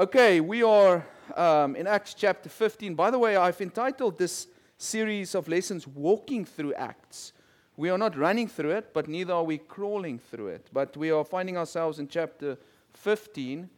Okay, 0.00 0.40
we 0.40 0.62
are 0.62 1.06
um, 1.36 1.76
in 1.76 1.86
Acts 1.86 2.14
chapter 2.14 2.48
15. 2.48 2.94
By 2.94 3.10
the 3.10 3.18
way, 3.18 3.36
I've 3.36 3.60
entitled 3.60 4.16
this 4.16 4.46
series 4.78 5.34
of 5.34 5.48
lessons 5.48 5.86
Walking 5.86 6.46
Through 6.46 6.72
Acts. 6.74 7.34
We 7.76 7.90
are 7.90 7.98
not 7.98 8.16
running 8.16 8.48
through 8.48 8.70
it, 8.70 8.94
but 8.94 9.06
neither 9.06 9.34
are 9.34 9.44
we 9.44 9.58
crawling 9.58 10.18
through 10.18 10.46
it. 10.48 10.70
But 10.72 10.96
we 10.96 11.10
are 11.10 11.22
finding 11.24 11.58
ourselves 11.58 11.98
in 11.98 12.08
chapter 12.08 12.56
15, 12.94 13.68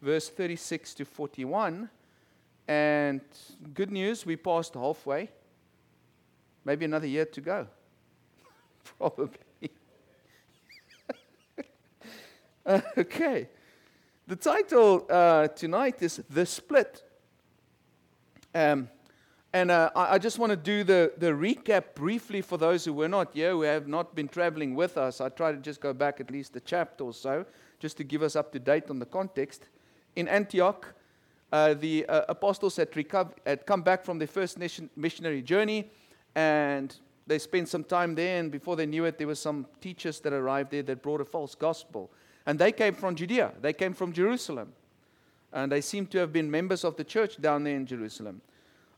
verse 0.00 0.30
36 0.30 0.94
to 0.94 1.04
41. 1.04 1.90
And 2.66 3.20
good 3.74 3.90
news, 3.90 4.24
we 4.24 4.36
passed 4.36 4.72
halfway. 4.72 5.28
Maybe 6.64 6.86
another 6.86 7.06
year 7.06 7.26
to 7.26 7.40
go. 7.42 7.66
Probably. 8.98 9.70
okay. 12.96 13.48
The 14.28 14.36
title 14.36 15.06
uh, 15.08 15.48
tonight 15.48 16.02
is 16.02 16.22
The 16.28 16.44
Split. 16.44 17.02
Um, 18.54 18.90
and 19.54 19.70
uh, 19.70 19.88
I, 19.96 20.16
I, 20.16 20.18
just 20.18 20.38
want 20.38 20.50
to 20.50 20.56
do 20.56 20.84
the, 20.84 21.14
the 21.16 21.28
recap 21.28 21.94
briefly 21.94 22.42
for 22.42 22.58
those 22.58 22.84
who 22.84 22.92
were 22.92 23.08
not 23.08 23.32
here, 23.32 23.52
who 23.52 23.62
have 23.62 23.88
not 23.88 24.14
been 24.14 24.28
traveling 24.28 24.74
with 24.74 24.98
us. 24.98 25.22
I 25.22 25.30
try 25.30 25.52
to 25.52 25.56
just 25.56 25.80
go 25.80 25.94
back 25.94 26.20
at 26.20 26.30
least 26.30 26.54
a 26.56 26.60
chapter 26.60 27.04
or 27.04 27.14
so, 27.14 27.46
just 27.80 27.96
to 27.96 28.04
give 28.04 28.22
us 28.22 28.36
up 28.36 28.52
to 28.52 28.58
date 28.58 28.90
on 28.90 28.98
the 28.98 29.06
context. 29.06 29.70
In 30.14 30.28
Antioch, 30.28 30.94
uh, 31.50 31.72
the 31.72 32.04
uh, 32.04 32.26
apostles 32.28 32.76
had, 32.76 32.90
had 33.46 33.64
come 33.64 33.80
back 33.80 34.04
from 34.04 34.18
their 34.18 34.28
first 34.28 34.58
nation, 34.58 34.90
missionary 34.94 35.40
journey, 35.40 35.90
and 36.34 36.94
they 37.26 37.38
spent 37.38 37.70
some 37.70 37.82
time 37.82 38.14
there. 38.14 38.40
And 38.40 38.52
before 38.52 38.76
they 38.76 38.84
knew 38.84 39.06
it, 39.06 39.16
there 39.16 39.26
were 39.26 39.34
some 39.34 39.64
teachers 39.80 40.20
that 40.20 40.34
arrived 40.34 40.70
there 40.72 40.82
that 40.82 41.02
brought 41.02 41.22
a 41.22 41.24
false 41.24 41.54
gospel. 41.54 42.10
And 42.48 42.58
they 42.58 42.72
came 42.72 42.94
from 42.94 43.14
Judea, 43.14 43.52
they 43.60 43.74
came 43.74 43.92
from 43.92 44.10
Jerusalem. 44.10 44.72
And 45.52 45.70
they 45.70 45.82
seem 45.82 46.06
to 46.06 46.18
have 46.18 46.32
been 46.32 46.50
members 46.50 46.82
of 46.82 46.96
the 46.96 47.04
church 47.04 47.38
down 47.40 47.62
there 47.64 47.76
in 47.76 47.84
Jerusalem. 47.84 48.40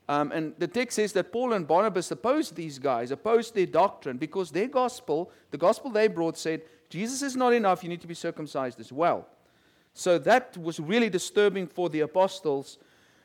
Um, 0.09 0.31
and 0.31 0.55
the 0.59 0.69
text 0.69 0.95
says 0.95 1.13
that 1.15 1.33
Paul 1.33 1.53
and 1.55 1.67
Barnabas 1.67 2.13
opposed 2.13 2.55
these 2.55 2.79
guys, 2.79 3.11
opposed 3.11 3.57
their 3.57 3.67
doctrine, 3.67 4.19
because 4.19 4.53
their 4.53 4.69
gospel, 4.69 5.33
the 5.51 5.59
gospel 5.59 5.91
they 5.91 6.07
brought, 6.07 6.39
said, 6.39 6.63
Jesus 6.91 7.23
is 7.23 7.35
not 7.35 7.53
enough, 7.53 7.83
you 7.83 7.89
need 7.89 8.01
to 8.03 8.07
be 8.07 8.15
circumcised 8.15 8.79
as 8.79 8.93
well. 8.93 9.27
So 9.95 10.17
that 10.19 10.57
was 10.57 10.79
really 10.79 11.11
disturbing 11.11 11.67
for 11.67 11.89
the 11.89 12.01
apostles. 12.01 12.79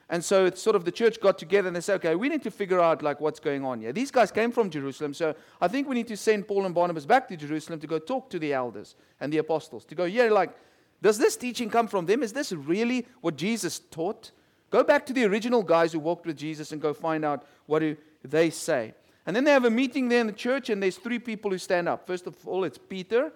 And 0.09 0.23
so 0.23 0.45
it's 0.45 0.61
sort 0.61 0.75
of 0.75 0.85
the 0.85 0.91
church 0.91 1.19
got 1.19 1.39
together 1.39 1.67
and 1.67 1.75
they 1.75 1.81
said, 1.81 1.95
okay, 1.95 2.15
we 2.15 2.29
need 2.29 2.43
to 2.43 2.51
figure 2.51 2.79
out 2.79 3.01
like 3.01 3.19
what's 3.19 3.39
going 3.39 3.65
on 3.65 3.79
here. 3.79 3.91
These 3.91 4.11
guys 4.11 4.31
came 4.31 4.51
from 4.51 4.69
Jerusalem, 4.69 5.15
so 5.15 5.35
I 5.59 5.67
think 5.67 5.87
we 5.87 5.95
need 5.95 6.07
to 6.09 6.17
send 6.17 6.47
Paul 6.47 6.65
and 6.65 6.75
Barnabas 6.75 7.05
back 7.05 7.27
to 7.29 7.37
Jerusalem 7.37 7.79
to 7.79 7.87
go 7.87 7.97
talk 7.97 8.29
to 8.29 8.37
the 8.37 8.53
elders 8.53 8.95
and 9.19 9.33
the 9.33 9.39
apostles. 9.39 9.83
To 9.85 9.95
go, 9.95 10.05
yeah, 10.05 10.25
like, 10.25 10.55
does 11.01 11.17
this 11.17 11.35
teaching 11.35 11.69
come 11.69 11.87
from 11.87 12.05
them? 12.05 12.21
Is 12.21 12.33
this 12.33 12.51
really 12.51 13.07
what 13.21 13.35
Jesus 13.35 13.79
taught? 13.79 14.31
Go 14.69 14.83
back 14.83 15.05
to 15.07 15.13
the 15.13 15.25
original 15.25 15.63
guys 15.63 15.93
who 15.93 15.99
walked 15.99 16.25
with 16.25 16.37
Jesus 16.37 16.71
and 16.71 16.81
go 16.81 16.93
find 16.93 17.25
out 17.25 17.45
what 17.65 17.79
do 17.79 17.97
they 18.23 18.49
say. 18.49 18.93
And 19.25 19.35
then 19.35 19.43
they 19.43 19.51
have 19.51 19.65
a 19.65 19.71
meeting 19.71 20.07
there 20.07 20.21
in 20.21 20.27
the 20.27 20.33
church, 20.33 20.69
and 20.69 20.81
there's 20.81 20.97
three 20.97 21.19
people 21.19 21.49
who 21.49 21.57
stand 21.57 21.89
up. 21.89 22.05
First 22.05 22.27
of 22.27 22.35
all, 22.47 22.63
it's 22.63 22.77
Peter. 22.77 23.31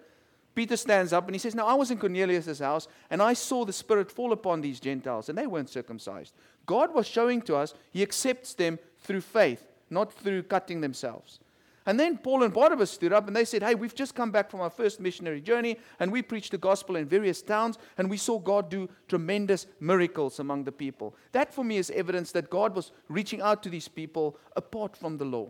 Peter 0.53 0.75
stands 0.75 1.13
up 1.13 1.25
and 1.25 1.33
he 1.33 1.39
says, 1.39 1.55
Now 1.55 1.67
I 1.67 1.73
was 1.73 1.89
in 1.89 1.97
Cornelius' 1.97 2.59
house, 2.59 2.87
and 3.09 3.21
I 3.21 3.33
saw 3.33 3.65
the 3.65 3.73
Spirit 3.73 4.11
fall 4.11 4.33
upon 4.33 4.61
these 4.61 4.79
Gentiles, 4.79 5.29
and 5.29 5.37
they 5.37 5.47
weren't 5.47 5.69
circumcised. 5.69 6.33
God 6.69 6.93
was 6.93 7.07
showing 7.07 7.41
to 7.41 7.55
us 7.55 7.73
He 7.89 8.03
accepts 8.03 8.53
them 8.53 8.77
through 8.99 9.21
faith, 9.21 9.65
not 9.89 10.13
through 10.13 10.43
cutting 10.43 10.81
themselves. 10.81 11.39
And 11.87 11.99
then 11.99 12.19
Paul 12.19 12.43
and 12.43 12.53
Barnabas 12.53 12.91
stood 12.91 13.11
up 13.11 13.25
and 13.25 13.35
they 13.35 13.43
said, 13.43 13.63
Hey, 13.63 13.73
we've 13.73 13.95
just 13.95 14.13
come 14.13 14.29
back 14.29 14.51
from 14.51 14.61
our 14.61 14.69
first 14.69 14.99
missionary 14.99 15.41
journey 15.41 15.79
and 15.99 16.11
we 16.11 16.21
preached 16.21 16.51
the 16.51 16.59
gospel 16.59 16.95
in 16.95 17.07
various 17.07 17.41
towns 17.41 17.79
and 17.97 18.07
we 18.07 18.17
saw 18.17 18.37
God 18.37 18.69
do 18.69 18.87
tremendous 19.07 19.65
miracles 19.79 20.39
among 20.39 20.63
the 20.63 20.71
people. 20.71 21.15
That 21.31 21.51
for 21.51 21.63
me 21.63 21.77
is 21.77 21.89
evidence 21.89 22.31
that 22.33 22.51
God 22.51 22.75
was 22.75 22.91
reaching 23.07 23.41
out 23.41 23.63
to 23.63 23.69
these 23.69 23.87
people 23.87 24.37
apart 24.55 24.95
from 24.95 25.17
the 25.17 25.25
law. 25.25 25.47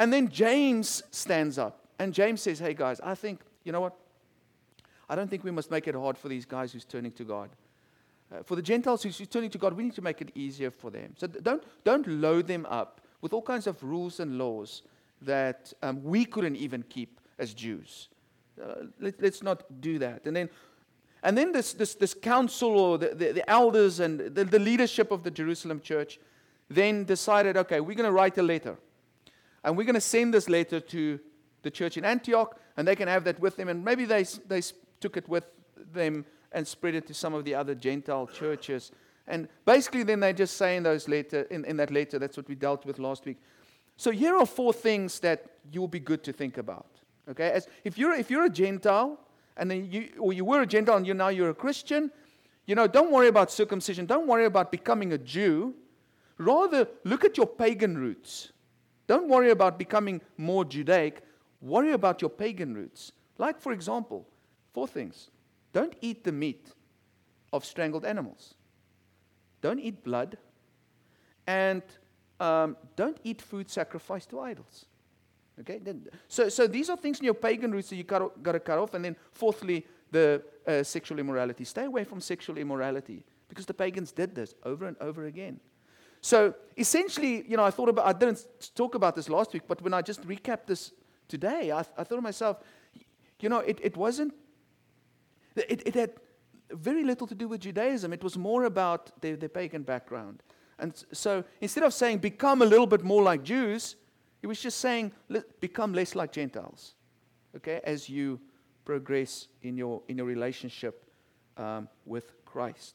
And 0.00 0.12
then 0.12 0.30
James 0.30 1.04
stands 1.12 1.58
up 1.58 1.86
and 2.00 2.12
James 2.12 2.42
says, 2.42 2.58
Hey 2.58 2.74
guys, 2.74 2.98
I 3.04 3.14
think, 3.14 3.42
you 3.62 3.70
know 3.70 3.82
what? 3.82 3.94
I 5.08 5.14
don't 5.14 5.30
think 5.30 5.44
we 5.44 5.52
must 5.52 5.70
make 5.70 5.86
it 5.86 5.94
hard 5.94 6.18
for 6.18 6.28
these 6.28 6.44
guys 6.44 6.72
who's 6.72 6.84
turning 6.84 7.12
to 7.12 7.22
God. 7.22 7.50
Uh, 8.30 8.42
for 8.42 8.56
the 8.56 8.62
Gentiles 8.62 9.02
who's 9.02 9.18
turning 9.28 9.50
to 9.50 9.58
God, 9.58 9.72
we 9.72 9.84
need 9.84 9.94
to 9.94 10.02
make 10.02 10.20
it 10.20 10.30
easier 10.34 10.70
for 10.70 10.90
them. 10.90 11.14
So 11.16 11.26
don't, 11.26 11.62
don't 11.84 12.06
load 12.06 12.46
them 12.46 12.66
up 12.68 13.00
with 13.20 13.32
all 13.32 13.42
kinds 13.42 13.66
of 13.66 13.82
rules 13.82 14.20
and 14.20 14.38
laws 14.38 14.82
that 15.22 15.72
um, 15.82 16.02
we 16.04 16.24
couldn't 16.24 16.56
even 16.56 16.82
keep 16.84 17.20
as 17.38 17.54
Jews. 17.54 18.08
Uh, 18.62 18.84
let, 19.00 19.22
us 19.22 19.42
not 19.42 19.80
do 19.80 19.98
that. 19.98 20.26
And 20.26 20.36
then, 20.36 20.50
and 21.22 21.36
then 21.36 21.52
this, 21.52 21.72
this, 21.72 21.94
this 21.94 22.14
council 22.14 22.78
or 22.78 22.98
the, 22.98 23.08
the, 23.08 23.32
the 23.32 23.50
elders 23.50 24.00
and 24.00 24.20
the, 24.20 24.44
the 24.44 24.58
leadership 24.58 25.10
of 25.10 25.22
the 25.22 25.30
Jerusalem 25.30 25.80
church 25.80 26.18
then 26.68 27.04
decided 27.04 27.56
okay, 27.56 27.80
we're 27.80 27.94
going 27.94 28.04
to 28.04 28.12
write 28.12 28.36
a 28.38 28.42
letter. 28.42 28.76
And 29.64 29.76
we're 29.76 29.84
going 29.84 29.94
to 29.94 30.00
send 30.00 30.34
this 30.34 30.48
letter 30.48 30.80
to 30.80 31.18
the 31.62 31.70
church 31.70 31.96
in 31.96 32.04
Antioch, 32.04 32.58
and 32.76 32.86
they 32.86 32.94
can 32.94 33.08
have 33.08 33.24
that 33.24 33.40
with 33.40 33.56
them. 33.56 33.68
And 33.68 33.84
maybe 33.84 34.04
they, 34.04 34.24
they 34.46 34.62
took 35.00 35.16
it 35.16 35.28
with 35.28 35.44
them 35.92 36.24
and 36.52 36.66
spread 36.66 36.94
it 36.94 37.06
to 37.06 37.14
some 37.14 37.34
of 37.34 37.44
the 37.44 37.54
other 37.54 37.74
Gentile 37.74 38.26
churches. 38.26 38.92
And 39.26 39.48
basically, 39.64 40.02
then 40.02 40.20
they 40.20 40.32
just 40.32 40.56
say 40.56 40.76
in, 40.76 40.82
those 40.82 41.08
letter, 41.08 41.42
in, 41.50 41.64
in 41.64 41.76
that 41.76 41.90
letter, 41.90 42.18
that's 42.18 42.36
what 42.36 42.48
we 42.48 42.54
dealt 42.54 42.86
with 42.86 42.98
last 42.98 43.26
week. 43.26 43.38
So 43.96 44.10
here 44.10 44.36
are 44.36 44.46
four 44.46 44.72
things 44.72 45.20
that 45.20 45.44
you'll 45.70 45.88
be 45.88 46.00
good 46.00 46.22
to 46.24 46.32
think 46.32 46.56
about. 46.56 46.86
Okay, 47.28 47.50
As 47.50 47.68
if 47.84 47.98
you're 47.98 48.14
if 48.14 48.30
you're 48.30 48.46
a 48.46 48.50
Gentile 48.50 49.18
and 49.56 49.70
then 49.70 49.90
you 49.90 50.08
or 50.18 50.32
you 50.32 50.44
were 50.44 50.62
a 50.62 50.66
Gentile 50.66 50.96
and 50.96 51.06
you 51.06 51.12
now 51.12 51.28
you're 51.28 51.50
a 51.50 51.54
Christian, 51.54 52.10
you 52.66 52.74
know, 52.74 52.86
don't 52.86 53.10
worry 53.10 53.28
about 53.28 53.50
circumcision. 53.50 54.06
Don't 54.06 54.26
worry 54.26 54.46
about 54.46 54.70
becoming 54.70 55.12
a 55.12 55.18
Jew. 55.18 55.74
Rather, 56.38 56.86
look 57.04 57.24
at 57.24 57.36
your 57.36 57.46
pagan 57.46 57.98
roots. 57.98 58.52
Don't 59.06 59.28
worry 59.28 59.50
about 59.50 59.78
becoming 59.78 60.20
more 60.36 60.64
Judaic. 60.64 61.22
Worry 61.60 61.92
about 61.92 62.22
your 62.22 62.30
pagan 62.30 62.74
roots. 62.74 63.12
Like, 63.36 63.60
for 63.60 63.72
example, 63.72 64.26
four 64.72 64.86
things. 64.86 65.30
Don't 65.72 65.94
eat 66.00 66.24
the 66.24 66.32
meat 66.32 66.72
of 67.52 67.64
strangled 67.64 68.04
animals. 68.04 68.54
Don't 69.60 69.80
eat 69.80 70.02
blood. 70.04 70.38
And 71.46 71.82
um, 72.40 72.76
don't 72.96 73.18
eat 73.24 73.42
food 73.42 73.70
sacrificed 73.70 74.30
to 74.30 74.40
idols. 74.40 74.86
Okay? 75.60 75.80
So, 76.28 76.48
so 76.48 76.66
these 76.66 76.90
are 76.90 76.96
things 76.96 77.18
in 77.18 77.24
your 77.24 77.34
pagan 77.34 77.72
roots 77.72 77.88
that 77.90 77.96
you 77.96 78.04
got, 78.04 78.44
to 78.44 78.60
cut 78.60 78.78
off. 78.78 78.94
And 78.94 79.04
then, 79.04 79.16
fourthly, 79.32 79.86
the 80.10 80.42
uh, 80.66 80.82
sexual 80.82 81.18
immorality. 81.18 81.64
Stay 81.64 81.84
away 81.84 82.04
from 82.04 82.20
sexual 82.20 82.58
immorality 82.58 83.24
because 83.48 83.66
the 83.66 83.74
pagans 83.74 84.12
did 84.12 84.34
this 84.34 84.54
over 84.64 84.86
and 84.86 84.96
over 85.00 85.26
again. 85.26 85.60
So 86.20 86.54
essentially, 86.76 87.44
you 87.48 87.56
know, 87.56 87.64
I 87.64 87.70
thought 87.70 87.88
about, 87.88 88.06
I 88.06 88.12
didn't 88.12 88.46
talk 88.74 88.94
about 88.94 89.14
this 89.14 89.28
last 89.28 89.52
week, 89.52 89.62
but 89.68 89.80
when 89.82 89.94
I 89.94 90.02
just 90.02 90.22
recapped 90.22 90.66
this 90.66 90.92
today, 91.28 91.70
I, 91.70 91.80
I 91.80 92.04
thought 92.04 92.16
to 92.16 92.20
myself, 92.20 92.58
you 93.40 93.48
know, 93.48 93.58
it, 93.58 93.78
it 93.82 93.96
wasn't 93.96 94.34
it, 95.58 95.82
it 95.86 95.94
had 95.94 96.12
very 96.70 97.04
little 97.04 97.26
to 97.26 97.34
do 97.34 97.48
with 97.48 97.60
Judaism. 97.60 98.12
It 98.12 98.22
was 98.22 98.36
more 98.36 98.64
about 98.64 99.20
their, 99.20 99.36
their 99.36 99.48
pagan 99.48 99.82
background. 99.82 100.42
And 100.78 100.92
so 101.12 101.44
instead 101.60 101.84
of 101.84 101.92
saying 101.92 102.18
become 102.18 102.62
a 102.62 102.66
little 102.66 102.86
bit 102.86 103.02
more 103.02 103.22
like 103.22 103.42
Jews, 103.42 103.96
he 104.40 104.46
was 104.46 104.60
just 104.60 104.78
saying 104.78 105.12
become 105.60 105.92
less 105.92 106.14
like 106.14 106.30
Gentiles, 106.32 106.94
okay, 107.56 107.80
as 107.84 108.08
you 108.08 108.38
progress 108.84 109.48
in 109.62 109.76
your, 109.76 110.02
in 110.08 110.16
your 110.16 110.26
relationship 110.26 111.04
um, 111.56 111.88
with 112.06 112.32
Christ. 112.44 112.94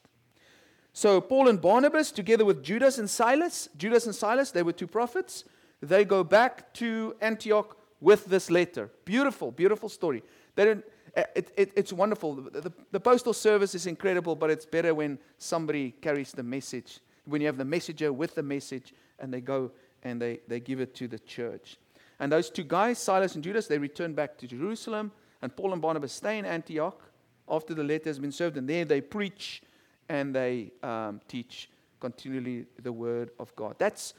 So 0.93 1.19
Paul 1.19 1.49
and 1.49 1.59
Barnabas, 1.59 2.11
together 2.11 2.45
with 2.45 2.63
Judas 2.63 2.97
and 2.99 3.09
Silas, 3.09 3.67
Judas 3.77 4.05
and 4.05 4.15
Silas, 4.15 4.51
they 4.51 4.63
were 4.63 4.71
two 4.73 4.87
prophets. 4.87 5.43
They 5.81 6.05
go 6.05 6.23
back 6.23 6.73
to 6.75 7.15
Antioch 7.19 7.77
with 7.99 8.25
this 8.25 8.49
letter. 8.49 8.89
Beautiful, 9.03 9.51
beautiful 9.51 9.89
story. 9.89 10.23
They 10.55 10.71
uh, 10.71 10.75
it, 11.15 11.51
it, 11.55 11.71
it's 11.75 11.93
wonderful. 11.93 12.35
The, 12.35 12.61
the, 12.61 12.73
the, 12.91 12.99
postal 12.99 13.33
service 13.33 13.75
is 13.75 13.85
incredible, 13.85 14.35
but 14.35 14.49
it's 14.49 14.65
better 14.65 14.95
when 14.95 15.19
somebody 15.37 15.91
carries 15.91 16.31
the 16.31 16.43
message, 16.43 16.99
when 17.25 17.41
you 17.41 17.47
have 17.47 17.57
the 17.57 17.65
messenger 17.65 18.11
with 18.11 18.35
the 18.35 18.43
message 18.43 18.93
and 19.19 19.33
they 19.33 19.41
go 19.41 19.71
and 20.01 20.21
they, 20.21 20.39
they 20.47 20.59
give 20.59 20.79
it 20.79 20.95
to 20.95 21.07
the 21.07 21.19
church. 21.19 21.77
And 22.19 22.31
those 22.31 22.49
two 22.49 22.63
guys, 22.63 22.99
Silas 22.99 23.35
and 23.35 23.43
Judas, 23.43 23.67
they 23.67 23.77
return 23.77 24.13
back 24.13 24.37
to 24.39 24.47
Jerusalem, 24.47 25.11
and 25.41 25.55
Paul 25.55 25.73
and 25.73 25.81
Barnabas 25.81 26.13
stay 26.13 26.37
in 26.37 26.45
Antioch 26.45 27.01
after 27.49 27.73
the 27.73 27.83
letter 27.83 28.09
has 28.09 28.19
been 28.19 28.31
served, 28.31 28.57
and 28.57 28.67
there 28.67 28.85
they 28.85 29.01
preach 29.01 29.61
and 30.09 30.35
they 30.35 30.71
um, 30.81 31.21
teach 31.27 31.69
continually 31.99 32.65
the 32.81 32.91
word 32.91 33.31
of 33.39 33.55
God. 33.55 33.75
That's 33.77 34.13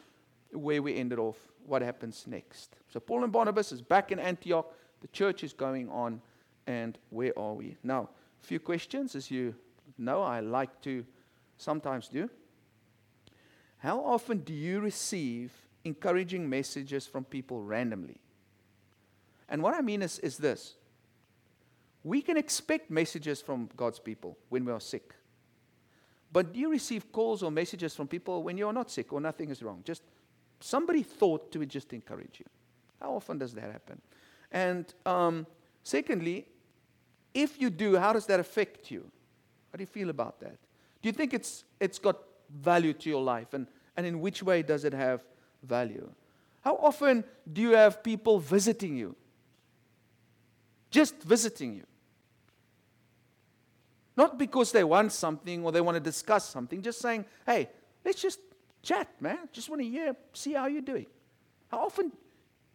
where 0.52 0.80
we 0.80 0.96
ended 0.96 1.18
off. 1.18 1.36
What 1.66 1.82
happens 1.82 2.24
next? 2.26 2.76
So 2.92 3.00
Paul 3.00 3.24
and 3.24 3.32
Barnabas 3.32 3.72
is 3.72 3.82
back 3.82 4.12
in 4.12 4.18
Antioch. 4.18 4.72
The 5.00 5.08
church 5.08 5.44
is 5.44 5.52
going 5.52 5.88
on 5.90 6.20
and 6.66 6.98
where 7.10 7.38
are 7.38 7.54
we? 7.54 7.76
Now, 7.82 8.10
a 8.42 8.46
few 8.46 8.60
questions, 8.60 9.14
as 9.14 9.30
you 9.30 9.54
know, 9.98 10.22
I 10.22 10.40
like 10.40 10.80
to 10.82 11.04
sometimes 11.58 12.08
do. 12.08 12.28
How 13.78 14.00
often 14.00 14.38
do 14.38 14.52
you 14.52 14.80
receive 14.80 15.52
encouraging 15.84 16.48
messages 16.48 17.06
from 17.06 17.24
people 17.24 17.62
randomly? 17.62 18.20
And 19.48 19.62
what 19.62 19.74
I 19.74 19.82
mean 19.82 20.02
is, 20.02 20.18
is 20.20 20.38
this 20.38 20.74
we 22.02 22.20
can 22.20 22.36
expect 22.36 22.90
messages 22.90 23.40
from 23.40 23.70
God's 23.76 23.98
people 23.98 24.36
when 24.50 24.64
we 24.64 24.72
are 24.72 24.80
sick. 24.80 25.14
But 26.32 26.52
do 26.52 26.60
you 26.60 26.70
receive 26.70 27.12
calls 27.12 27.42
or 27.42 27.50
messages 27.50 27.94
from 27.94 28.08
people 28.08 28.42
when 28.42 28.58
you're 28.58 28.72
not 28.72 28.90
sick 28.90 29.12
or 29.12 29.20
nothing 29.20 29.50
is 29.50 29.62
wrong? 29.62 29.82
Just 29.84 30.02
somebody 30.60 31.02
thought 31.02 31.50
to 31.52 31.64
just 31.64 31.92
encourage 31.92 32.40
you. 32.40 32.46
How 33.00 33.14
often 33.14 33.38
does 33.38 33.54
that 33.54 33.70
happen? 33.70 34.00
And 34.50 34.92
um, 35.06 35.46
secondly, 35.82 36.46
if 37.34 37.60
you 37.60 37.68
do, 37.68 37.96
how 37.96 38.12
does 38.12 38.26
that 38.26 38.40
affect 38.40 38.90
you? 38.90 39.10
How 39.70 39.76
do 39.76 39.82
you 39.82 39.86
feel 39.86 40.08
about 40.08 40.40
that? 40.40 40.56
Do 41.02 41.08
you 41.08 41.12
think 41.12 41.34
it's, 41.34 41.64
it's 41.80 41.98
got 41.98 42.18
value 42.48 42.92
to 42.94 43.10
your 43.10 43.22
life? 43.22 43.52
And, 43.52 43.66
and 43.96 44.06
in 44.06 44.20
which 44.20 44.42
way 44.42 44.62
does 44.62 44.84
it 44.84 44.94
have 44.94 45.24
value? 45.62 46.08
How 46.62 46.76
often 46.76 47.24
do 47.52 47.60
you 47.60 47.72
have 47.72 48.02
people 48.02 48.38
visiting 48.38 48.96
you? 48.96 49.16
Just 50.90 51.22
visiting 51.22 51.74
you. 51.74 51.84
Not 54.16 54.38
because 54.38 54.70
they 54.70 54.84
want 54.84 55.12
something 55.12 55.64
or 55.64 55.72
they 55.72 55.80
want 55.80 55.96
to 55.96 56.00
discuss 56.00 56.48
something, 56.48 56.80
just 56.80 57.00
saying, 57.00 57.24
hey, 57.44 57.68
let's 58.04 58.22
just 58.22 58.38
chat, 58.80 59.08
man. 59.20 59.48
Just 59.52 59.68
want 59.68 59.82
to 59.82 59.88
hear, 59.88 60.14
see 60.32 60.52
how 60.52 60.66
you're 60.66 60.82
doing. 60.82 61.06
How 61.68 61.80
often 61.80 62.12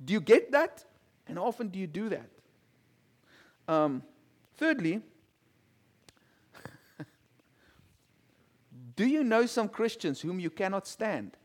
do 0.03 0.13
you 0.13 0.19
get 0.19 0.51
that? 0.51 0.83
And 1.27 1.37
how 1.37 1.45
often 1.45 1.69
do 1.69 1.79
you 1.79 1.87
do 1.87 2.09
that? 2.09 2.29
Um, 3.67 4.03
thirdly, 4.59 5.01
do 8.95 9.07
you 9.07 9.23
know 9.23 9.45
some 9.45 9.69
Christians 9.69 10.19
whom 10.19 10.39
you 10.39 10.49
cannot 10.49 10.85
stand? 10.85 11.37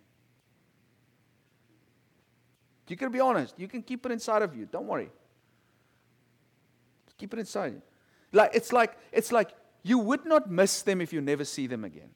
You 2.88 2.96
can 2.96 3.12
be 3.12 3.20
honest. 3.20 3.54
You 3.56 3.68
can 3.68 3.82
keep 3.82 4.04
it 4.04 4.12
inside 4.12 4.42
of 4.42 4.54
you. 4.56 4.66
Don't 4.66 4.86
worry. 4.86 5.10
Keep 7.16 7.34
it 7.34 7.38
inside. 7.38 7.80
Like 8.32 8.50
it's 8.52 8.72
like 8.72 8.98
it's 9.12 9.30
like 9.30 9.50
you 9.84 9.98
would 9.98 10.26
not 10.26 10.50
miss 10.50 10.82
them 10.82 11.00
if 11.00 11.12
you 11.12 11.20
never 11.20 11.44
see 11.44 11.68
them 11.68 11.84
again. 11.84 12.10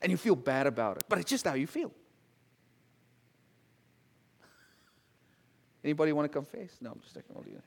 And 0.00 0.12
you 0.12 0.16
feel 0.16 0.36
bad 0.36 0.68
about 0.68 0.98
it. 0.98 1.04
But 1.08 1.18
it's 1.18 1.28
just 1.28 1.44
how 1.44 1.54
you 1.54 1.66
feel. 1.66 1.92
Anybody 5.84 6.12
want 6.12 6.30
to 6.30 6.38
confess? 6.38 6.76
No, 6.80 6.92
I'm 6.92 7.00
just 7.00 7.14
taking 7.16 7.34
all 7.34 7.44
you. 7.44 7.60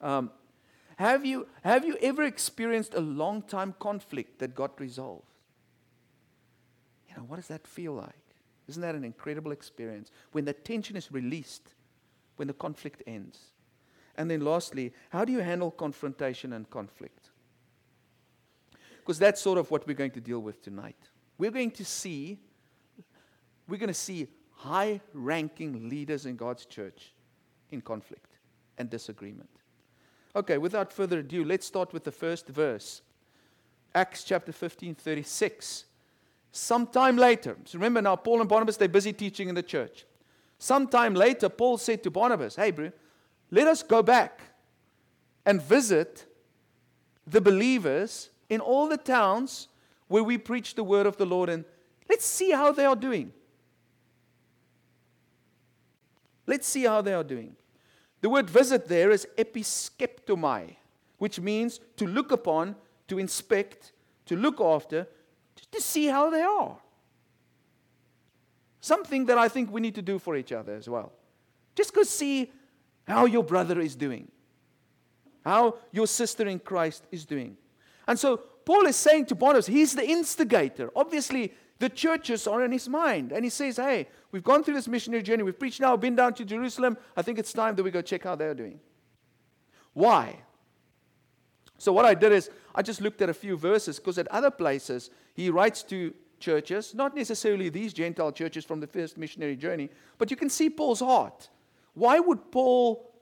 Um, 0.00 0.30
have 1.02 1.26
you 1.26 1.48
have 1.62 1.84
you 1.84 1.96
ever 2.00 2.22
experienced 2.22 2.94
a 2.94 3.00
long 3.00 3.42
time 3.42 3.74
conflict 3.80 4.38
that 4.38 4.54
got 4.54 4.78
resolved? 4.80 5.26
You 7.08 7.16
know, 7.16 7.24
what 7.24 7.36
does 7.36 7.48
that 7.48 7.66
feel 7.66 7.92
like? 7.92 8.14
Isn't 8.68 8.82
that 8.82 8.94
an 8.94 9.02
incredible 9.02 9.50
experience? 9.50 10.12
When 10.30 10.44
the 10.44 10.52
tension 10.52 10.96
is 10.96 11.10
released, 11.10 11.74
when 12.36 12.46
the 12.46 12.54
conflict 12.54 13.02
ends. 13.04 13.38
And 14.16 14.30
then 14.30 14.42
lastly, 14.42 14.92
how 15.10 15.24
do 15.24 15.32
you 15.32 15.40
handle 15.40 15.72
confrontation 15.72 16.52
and 16.52 16.70
conflict? 16.70 17.30
Because 18.98 19.18
that's 19.18 19.40
sort 19.40 19.58
of 19.58 19.70
what 19.72 19.84
we're 19.88 19.94
going 19.94 20.12
to 20.12 20.20
deal 20.20 20.38
with 20.38 20.62
tonight. 20.62 21.08
We're 21.36 21.50
going 21.50 21.72
to 21.72 21.84
see 21.84 22.38
we're 23.68 23.78
going 23.78 23.88
to 23.88 23.94
see 23.94 24.28
high 24.52 25.00
ranking 25.12 25.88
leaders 25.88 26.26
in 26.26 26.36
God's 26.36 26.64
church 26.64 27.12
in 27.72 27.80
conflict 27.80 28.30
and 28.78 28.88
disagreement. 28.88 29.50
Okay, 30.34 30.58
without 30.58 30.92
further 30.92 31.18
ado, 31.18 31.44
let's 31.44 31.66
start 31.66 31.92
with 31.92 32.04
the 32.04 32.12
first 32.12 32.48
verse. 32.48 33.02
Acts 33.94 34.24
chapter 34.24 34.52
15, 34.52 34.94
36. 34.94 35.84
Sometime 36.50 37.16
later, 37.16 37.56
so 37.64 37.78
remember 37.78 38.02
now, 38.02 38.16
Paul 38.16 38.40
and 38.40 38.48
Barnabas, 38.48 38.76
they're 38.76 38.88
busy 38.88 39.12
teaching 39.12 39.48
in 39.48 39.54
the 39.54 39.62
church. 39.62 40.06
Sometime 40.58 41.14
later, 41.14 41.48
Paul 41.48 41.78
said 41.78 42.02
to 42.02 42.10
Barnabas, 42.10 42.56
Hey, 42.56 42.70
bro, 42.70 42.92
let 43.50 43.66
us 43.66 43.82
go 43.82 44.02
back 44.02 44.40
and 45.44 45.60
visit 45.60 46.26
the 47.26 47.40
believers 47.40 48.30
in 48.48 48.60
all 48.60 48.88
the 48.88 48.96
towns 48.96 49.68
where 50.08 50.22
we 50.22 50.38
preach 50.38 50.74
the 50.74 50.84
word 50.84 51.06
of 51.06 51.16
the 51.16 51.26
Lord 51.26 51.48
and 51.48 51.64
let's 52.08 52.24
see 52.24 52.50
how 52.50 52.72
they 52.72 52.84
are 52.84 52.96
doing. 52.96 53.32
Let's 56.46 56.66
see 56.66 56.84
how 56.84 57.02
they 57.02 57.14
are 57.14 57.24
doing. 57.24 57.56
The 58.22 58.30
word 58.30 58.48
visit 58.48 58.88
there 58.88 59.10
is 59.10 59.26
episkeptomai, 59.36 60.76
which 61.18 61.38
means 61.38 61.80
to 61.96 62.06
look 62.06 62.32
upon, 62.32 62.76
to 63.08 63.18
inspect, 63.18 63.92
to 64.26 64.36
look 64.36 64.60
after, 64.60 65.06
to 65.70 65.80
see 65.80 66.06
how 66.06 66.30
they 66.30 66.40
are. 66.40 66.78
Something 68.80 69.26
that 69.26 69.38
I 69.38 69.48
think 69.48 69.70
we 69.70 69.80
need 69.80 69.96
to 69.96 70.02
do 70.02 70.18
for 70.18 70.36
each 70.36 70.52
other 70.52 70.74
as 70.74 70.88
well. 70.88 71.12
Just 71.74 71.94
go 71.94 72.04
see 72.04 72.50
how 73.06 73.26
your 73.26 73.42
brother 73.42 73.80
is 73.80 73.96
doing, 73.96 74.30
how 75.44 75.76
your 75.90 76.06
sister 76.06 76.46
in 76.46 76.60
Christ 76.60 77.04
is 77.10 77.24
doing. 77.24 77.56
And 78.06 78.18
so 78.18 78.36
Paul 78.36 78.86
is 78.86 78.96
saying 78.96 79.26
to 79.26 79.34
Barnabas, 79.34 79.66
he's 79.66 79.94
the 79.94 80.08
instigator. 80.08 80.90
Obviously, 80.94 81.52
the 81.82 81.88
churches 81.88 82.46
are 82.46 82.62
in 82.64 82.70
his 82.70 82.88
mind. 82.88 83.32
And 83.32 83.44
he 83.44 83.50
says, 83.50 83.76
Hey, 83.76 84.06
we've 84.30 84.44
gone 84.44 84.62
through 84.62 84.74
this 84.74 84.86
missionary 84.86 85.24
journey. 85.24 85.42
We've 85.42 85.58
preached 85.58 85.80
now, 85.80 85.96
been 85.96 86.14
down 86.14 86.32
to 86.34 86.44
Jerusalem. 86.44 86.96
I 87.16 87.22
think 87.22 87.40
it's 87.40 87.52
time 87.52 87.74
that 87.74 87.82
we 87.82 87.90
go 87.90 88.00
check 88.00 88.22
how 88.22 88.36
they're 88.36 88.54
doing. 88.54 88.78
Why? 89.92 90.36
So, 91.78 91.92
what 91.92 92.04
I 92.04 92.14
did 92.14 92.30
is 92.30 92.50
I 92.72 92.82
just 92.82 93.00
looked 93.00 93.20
at 93.20 93.28
a 93.28 93.34
few 93.34 93.56
verses 93.56 93.98
because 93.98 94.16
at 94.16 94.28
other 94.28 94.52
places 94.52 95.10
he 95.34 95.50
writes 95.50 95.82
to 95.94 96.14
churches, 96.38 96.94
not 96.94 97.16
necessarily 97.16 97.68
these 97.68 97.92
Gentile 97.92 98.30
churches 98.30 98.64
from 98.64 98.78
the 98.78 98.86
first 98.86 99.18
missionary 99.18 99.56
journey, 99.56 99.90
but 100.18 100.30
you 100.30 100.36
can 100.36 100.50
see 100.50 100.70
Paul's 100.70 101.00
heart. 101.00 101.48
Why 101.94 102.20
would 102.20 102.52
Paul 102.52 103.12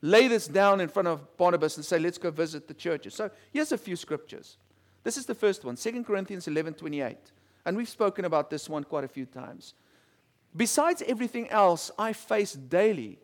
lay 0.00 0.26
this 0.26 0.48
down 0.48 0.80
in 0.80 0.88
front 0.88 1.06
of 1.06 1.36
Barnabas 1.36 1.76
and 1.76 1.86
say, 1.86 2.00
Let's 2.00 2.18
go 2.18 2.32
visit 2.32 2.66
the 2.66 2.74
churches? 2.74 3.14
So, 3.14 3.30
here's 3.52 3.70
a 3.70 3.78
few 3.78 3.94
scriptures. 3.94 4.56
This 5.04 5.16
is 5.16 5.24
the 5.24 5.36
first 5.36 5.64
one, 5.64 5.76
2 5.76 6.02
Corinthians 6.02 6.48
11 6.48 6.74
28. 6.74 7.16
And 7.64 7.76
we've 7.76 7.88
spoken 7.88 8.24
about 8.24 8.50
this 8.50 8.68
one 8.68 8.84
quite 8.84 9.04
a 9.04 9.08
few 9.08 9.26
times. 9.26 9.74
Besides 10.54 11.02
everything 11.06 11.48
else, 11.48 11.90
I 11.98 12.12
face 12.12 12.52
daily 12.52 13.18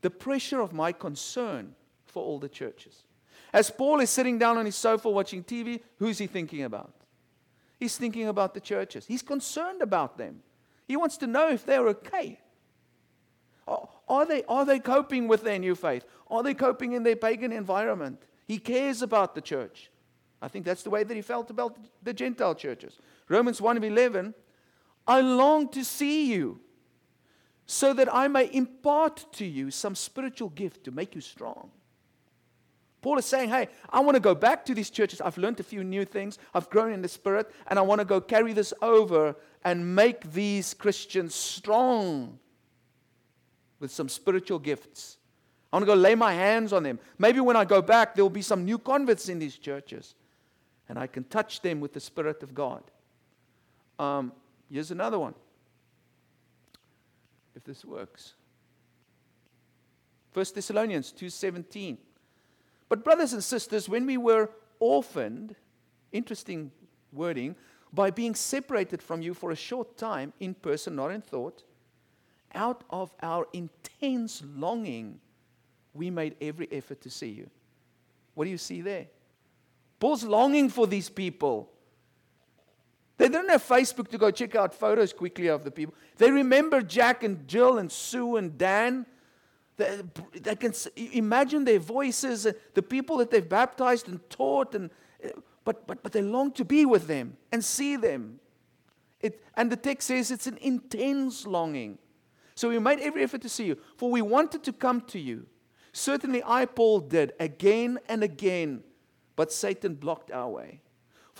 the 0.00 0.10
pressure 0.10 0.60
of 0.60 0.72
my 0.72 0.92
concern 0.92 1.74
for 2.06 2.22
all 2.22 2.38
the 2.38 2.48
churches. 2.48 3.02
As 3.52 3.70
Paul 3.70 4.00
is 4.00 4.10
sitting 4.10 4.38
down 4.38 4.56
on 4.56 4.64
his 4.64 4.76
sofa 4.76 5.10
watching 5.10 5.42
TV, 5.42 5.80
who's 5.98 6.18
he 6.18 6.26
thinking 6.26 6.62
about? 6.62 6.94
He's 7.78 7.96
thinking 7.96 8.28
about 8.28 8.54
the 8.54 8.60
churches. 8.60 9.06
He's 9.06 9.22
concerned 9.22 9.82
about 9.82 10.16
them. 10.16 10.42
He 10.86 10.96
wants 10.96 11.16
to 11.18 11.26
know 11.26 11.50
if 11.50 11.66
they're 11.66 11.88
okay. 11.88 12.38
Are 13.66 14.26
they, 14.26 14.42
are 14.48 14.64
they 14.64 14.80
coping 14.80 15.28
with 15.28 15.42
their 15.42 15.58
new 15.58 15.74
faith? 15.74 16.04
Are 16.28 16.42
they 16.42 16.54
coping 16.54 16.92
in 16.92 17.04
their 17.04 17.16
pagan 17.16 17.52
environment? 17.52 18.20
He 18.46 18.58
cares 18.58 19.02
about 19.02 19.34
the 19.36 19.40
church. 19.40 19.90
I 20.42 20.48
think 20.48 20.64
that's 20.64 20.82
the 20.82 20.90
way 20.90 21.04
that 21.04 21.14
he 21.14 21.22
felt 21.22 21.50
about 21.50 21.76
the 22.02 22.12
Gentile 22.12 22.54
churches. 22.54 22.98
Romans 23.30 23.60
1 23.60 23.76
of 23.76 23.84
11, 23.84 24.34
I 25.06 25.20
long 25.20 25.68
to 25.68 25.84
see 25.84 26.30
you 26.30 26.60
so 27.64 27.94
that 27.94 28.12
I 28.12 28.28
may 28.28 28.52
impart 28.52 29.32
to 29.34 29.46
you 29.46 29.70
some 29.70 29.94
spiritual 29.94 30.50
gift 30.50 30.84
to 30.84 30.90
make 30.90 31.14
you 31.14 31.20
strong. 31.20 31.70
Paul 33.00 33.16
is 33.18 33.24
saying, 33.24 33.48
Hey, 33.48 33.68
I 33.88 34.00
want 34.00 34.16
to 34.16 34.20
go 34.20 34.34
back 34.34 34.64
to 34.66 34.74
these 34.74 34.90
churches. 34.90 35.20
I've 35.20 35.38
learned 35.38 35.60
a 35.60 35.62
few 35.62 35.82
new 35.82 36.04
things. 36.04 36.38
I've 36.52 36.68
grown 36.68 36.92
in 36.92 37.00
the 37.00 37.08
spirit, 37.08 37.50
and 37.68 37.78
I 37.78 37.82
want 37.82 38.00
to 38.00 38.04
go 38.04 38.20
carry 38.20 38.52
this 38.52 38.74
over 38.82 39.36
and 39.64 39.94
make 39.94 40.32
these 40.32 40.74
Christians 40.74 41.34
strong 41.34 42.38
with 43.78 43.90
some 43.90 44.08
spiritual 44.08 44.58
gifts. 44.58 45.16
I 45.72 45.76
want 45.76 45.84
to 45.84 45.94
go 45.94 45.94
lay 45.94 46.16
my 46.16 46.34
hands 46.34 46.72
on 46.72 46.82
them. 46.82 46.98
Maybe 47.18 47.40
when 47.40 47.56
I 47.56 47.64
go 47.64 47.80
back, 47.80 48.14
there 48.14 48.24
will 48.24 48.28
be 48.28 48.42
some 48.42 48.64
new 48.64 48.76
converts 48.76 49.28
in 49.28 49.38
these 49.38 49.56
churches 49.56 50.14
and 50.90 50.98
I 50.98 51.06
can 51.06 51.22
touch 51.22 51.62
them 51.62 51.78
with 51.78 51.92
the 51.92 52.00
Spirit 52.00 52.42
of 52.42 52.52
God. 52.52 52.82
Um, 54.00 54.32
here's 54.70 54.90
another 54.90 55.18
one. 55.18 55.34
If 57.54 57.64
this 57.64 57.84
works. 57.84 58.32
1 60.32 60.46
Thessalonians 60.54 61.12
2:17. 61.12 61.98
But 62.88 63.04
brothers 63.04 63.34
and 63.34 63.44
sisters, 63.44 63.88
when 63.88 64.06
we 64.06 64.16
were 64.16 64.50
orphaned, 64.78 65.54
interesting 66.12 66.72
wording, 67.12 67.56
by 67.92 68.10
being 68.10 68.34
separated 68.34 69.02
from 69.02 69.20
you 69.20 69.34
for 69.34 69.50
a 69.50 69.56
short 69.56 69.98
time 69.98 70.32
in 70.40 70.54
person, 70.54 70.96
not 70.96 71.10
in 71.10 71.20
thought, 71.20 71.62
out 72.54 72.84
of 72.88 73.12
our 73.22 73.46
intense 73.52 74.42
longing, 74.56 75.20
we 75.92 76.10
made 76.10 76.36
every 76.40 76.68
effort 76.72 77.00
to 77.02 77.10
see 77.10 77.28
you. 77.28 77.50
What 78.34 78.44
do 78.44 78.50
you 78.50 78.58
see 78.58 78.80
there? 78.80 79.08
Paul's 79.98 80.24
longing 80.24 80.70
for 80.70 80.86
these 80.86 81.10
people. 81.10 81.70
They 83.20 83.28
don't 83.28 83.50
have 83.50 83.62
Facebook 83.62 84.08
to 84.08 84.16
go 84.16 84.30
check 84.30 84.56
out 84.56 84.74
photos 84.74 85.12
quickly 85.12 85.48
of 85.48 85.62
the 85.62 85.70
people. 85.70 85.92
They 86.16 86.30
remember 86.30 86.80
Jack 86.80 87.22
and 87.22 87.46
Jill 87.46 87.76
and 87.76 87.92
Sue 87.92 88.36
and 88.36 88.56
Dan. 88.56 89.04
They, 89.76 90.00
they 90.40 90.56
can 90.56 90.72
imagine 90.96 91.66
their 91.66 91.80
voices, 91.80 92.46
uh, 92.46 92.52
the 92.72 92.80
people 92.80 93.18
that 93.18 93.30
they've 93.30 93.46
baptized 93.46 94.08
and 94.08 94.20
taught, 94.30 94.74
and, 94.74 94.88
uh, 95.22 95.28
but, 95.64 95.86
but, 95.86 96.02
but 96.02 96.12
they 96.12 96.22
long 96.22 96.50
to 96.52 96.64
be 96.64 96.86
with 96.86 97.08
them 97.08 97.36
and 97.52 97.62
see 97.62 97.96
them. 97.96 98.40
It, 99.20 99.44
and 99.54 99.70
the 99.70 99.76
text 99.76 100.08
says 100.08 100.30
it's 100.30 100.46
an 100.46 100.56
intense 100.62 101.46
longing. 101.46 101.98
So 102.54 102.70
we 102.70 102.78
made 102.78 103.00
every 103.00 103.22
effort 103.22 103.42
to 103.42 103.50
see 103.50 103.66
you, 103.66 103.76
for 103.98 104.10
we 104.10 104.22
wanted 104.22 104.62
to 104.64 104.72
come 104.72 105.02
to 105.02 105.18
you. 105.18 105.44
Certainly, 105.92 106.42
I, 106.46 106.64
Paul, 106.64 107.00
did 107.00 107.34
again 107.38 107.98
and 108.08 108.22
again 108.22 108.82
but 109.40 109.50
Satan 109.50 109.94
blocked 109.94 110.30
our 110.30 110.50
way. 110.50 110.82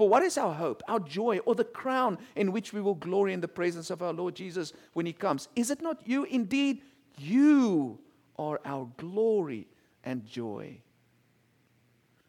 For 0.01 0.09
what 0.09 0.23
is 0.23 0.39
our 0.39 0.55
hope, 0.55 0.83
our 0.89 0.99
joy, 0.99 1.41
or 1.41 1.55
the 1.55 1.63
crown 1.63 2.17
in 2.35 2.53
which 2.53 2.73
we 2.73 2.81
will 2.81 2.95
glory 2.95 3.35
in 3.35 3.43
the 3.43 3.49
presence 3.49 3.91
of 3.91 4.01
our 4.01 4.15
Lord 4.15 4.35
Jesus 4.35 4.73
when 4.95 5.05
he 5.05 5.13
comes? 5.13 5.49
Is 5.55 5.71
it 5.71 5.83
not 5.83 6.01
you? 6.09 6.25
Indeed, 6.25 6.81
you 7.19 7.99
are 8.39 8.63
our 8.65 8.89
glory 8.97 9.69
and 10.03 10.25
joy. 10.25 10.79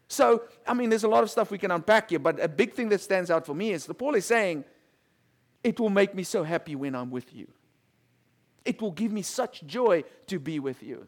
So, 0.09 0.43
I 0.67 0.73
mean, 0.73 0.89
there's 0.89 1.05
a 1.05 1.07
lot 1.07 1.23
of 1.23 1.31
stuff 1.31 1.49
we 1.49 1.57
can 1.57 1.71
unpack 1.71 2.09
here, 2.09 2.19
but 2.19 2.43
a 2.43 2.49
big 2.49 2.73
thing 2.73 2.89
that 2.89 2.99
stands 2.99 3.31
out 3.31 3.45
for 3.45 3.53
me 3.53 3.71
is 3.71 3.85
the 3.85 3.93
Paul 3.93 4.15
is 4.15 4.25
saying, 4.25 4.65
It 5.63 5.79
will 5.79 5.89
make 5.89 6.13
me 6.13 6.23
so 6.23 6.43
happy 6.43 6.75
when 6.75 6.93
I'm 6.93 7.09
with 7.09 7.33
you. 7.33 7.47
It 8.65 8.81
will 8.81 8.91
give 8.91 9.13
me 9.13 9.21
such 9.21 9.63
joy 9.65 10.03
to 10.27 10.39
be 10.39 10.59
with 10.59 10.83
you. 10.83 11.07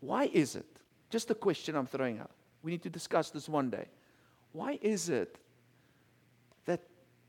Why 0.00 0.24
is 0.24 0.56
it? 0.56 0.66
Just 1.10 1.30
a 1.30 1.34
question 1.36 1.76
I'm 1.76 1.86
throwing 1.86 2.18
out. 2.18 2.32
We 2.62 2.72
need 2.72 2.82
to 2.82 2.90
discuss 2.90 3.30
this 3.30 3.48
one 3.48 3.70
day. 3.70 3.86
Why 4.52 4.78
is 4.82 5.08
it 5.08 5.38
that 6.64 6.80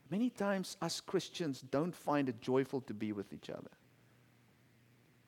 many 0.09 0.29
times 0.29 0.77
us 0.81 0.99
Christians 0.99 1.61
don't 1.61 1.95
find 1.95 2.29
it 2.29 2.41
joyful 2.41 2.81
to 2.81 2.93
be 2.93 3.11
with 3.11 3.33
each 3.33 3.49
other? 3.49 3.69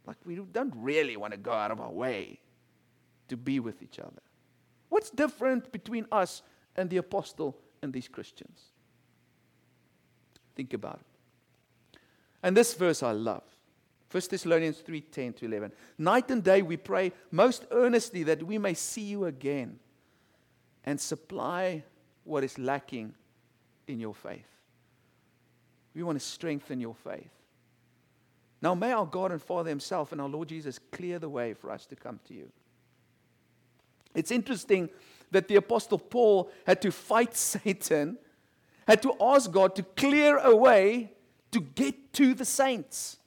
Like 0.05 0.17
we 0.25 0.35
don't 0.35 0.73
really 0.75 1.17
want 1.17 1.33
to 1.33 1.37
go 1.37 1.51
out 1.51 1.71
of 1.71 1.79
our 1.79 1.91
way 1.91 2.39
to 3.27 3.37
be 3.37 3.59
with 3.59 3.81
each 3.83 3.99
other. 3.99 4.21
What's 4.89 5.09
different 5.09 5.71
between 5.71 6.05
us 6.11 6.41
and 6.75 6.89
the 6.89 6.97
apostle 6.97 7.57
and 7.81 7.93
these 7.93 8.07
Christians? 8.07 8.59
Think 10.55 10.73
about 10.73 10.99
it. 10.99 11.99
And 12.43 12.57
this 12.57 12.73
verse 12.73 13.03
I 13.03 13.11
love. 13.11 13.43
1 14.11 14.23
Thessalonians 14.29 14.79
3 14.79 15.01
10 15.01 15.33
to 15.33 15.45
11. 15.45 15.71
Night 15.97 16.29
and 16.31 16.43
day 16.43 16.61
we 16.61 16.75
pray 16.75 17.13
most 17.31 17.65
earnestly 17.71 18.23
that 18.23 18.43
we 18.43 18.57
may 18.57 18.73
see 18.73 19.03
you 19.03 19.25
again 19.25 19.79
and 20.85 20.99
supply 20.99 21.83
what 22.23 22.43
is 22.43 22.57
lacking 22.57 23.13
in 23.87 23.99
your 23.99 24.13
faith. 24.13 24.47
We 25.93 26.03
want 26.03 26.19
to 26.19 26.25
strengthen 26.25 26.79
your 26.79 26.95
faith. 26.95 27.31
Now, 28.61 28.75
may 28.75 28.91
our 28.91 29.05
God 29.05 29.31
and 29.31 29.41
Father 29.41 29.69
Himself 29.69 30.11
and 30.11 30.21
our 30.21 30.29
Lord 30.29 30.47
Jesus 30.47 30.79
clear 30.91 31.19
the 31.19 31.29
way 31.29 31.53
for 31.53 31.71
us 31.71 31.85
to 31.87 31.95
come 31.95 32.19
to 32.27 32.33
you. 32.33 32.51
It's 34.13 34.31
interesting 34.31 34.89
that 35.31 35.47
the 35.47 35.55
Apostle 35.55 35.97
Paul 35.97 36.51
had 36.65 36.81
to 36.81 36.91
fight 36.91 37.35
Satan, 37.35 38.17
had 38.87 39.01
to 39.01 39.13
ask 39.19 39.51
God 39.51 39.75
to 39.75 39.83
clear 39.83 40.37
a 40.37 40.55
way 40.55 41.11
to 41.51 41.59
get 41.59 42.13
to 42.13 42.33
the 42.33 42.45
saints. 42.45 43.17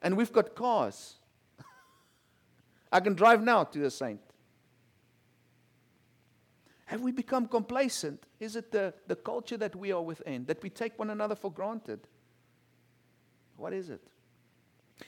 And 0.00 0.16
we've 0.16 0.32
got 0.32 0.54
cars. 0.54 1.16
I 2.92 3.00
can 3.00 3.14
drive 3.14 3.42
now 3.42 3.64
to 3.64 3.78
the 3.78 3.90
saint. 3.90 4.20
Have 6.92 7.00
we 7.00 7.10
become 7.10 7.46
complacent? 7.48 8.22
Is 8.38 8.54
it 8.54 8.70
the, 8.70 8.92
the 9.06 9.16
culture 9.16 9.56
that 9.56 9.74
we 9.74 9.92
are 9.92 10.02
within, 10.02 10.44
that 10.44 10.62
we 10.62 10.68
take 10.68 10.98
one 10.98 11.08
another 11.08 11.34
for 11.34 11.50
granted? 11.50 12.00
What 13.56 13.72
is 13.72 13.88
it? 13.88 14.06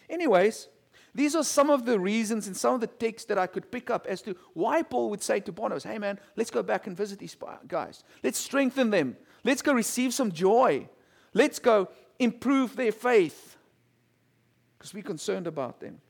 Anyways, 0.09 0.69
these 1.15 1.37
are 1.37 1.45
some 1.45 1.69
of 1.69 1.85
the 1.85 2.01
reasons 2.01 2.47
and 2.47 2.57
some 2.57 2.75
of 2.75 2.81
the 2.81 2.87
texts 2.87 3.29
that 3.29 3.37
I 3.37 3.47
could 3.47 3.71
pick 3.71 3.91
up 3.91 4.07
as 4.07 4.23
to 4.23 4.35
why 4.55 4.81
Paul 4.81 5.11
would 5.11 5.23
say 5.23 5.41
to 5.41 5.53
Barnabas, 5.53 5.85
hey 5.85 5.99
man, 5.99 6.19
let's 6.37 6.51
go 6.51 6.63
back 6.63 6.87
and 6.87 6.97
visit 6.97 7.19
these 7.19 7.37
guys. 7.69 8.03
Let's 8.23 8.39
strengthen 8.39 8.89
them. 8.89 9.19
Let's 9.45 9.61
go 9.61 9.75
receive 9.75 10.15
some 10.15 10.33
joy. 10.33 10.89
Let's 11.35 11.59
go 11.59 11.91
improve 12.19 12.77
their 12.77 12.93
faith 12.93 13.59
because 14.79 14.95
we're 14.95 15.03
concerned 15.03 15.47
about 15.47 15.81
them. 15.81 16.01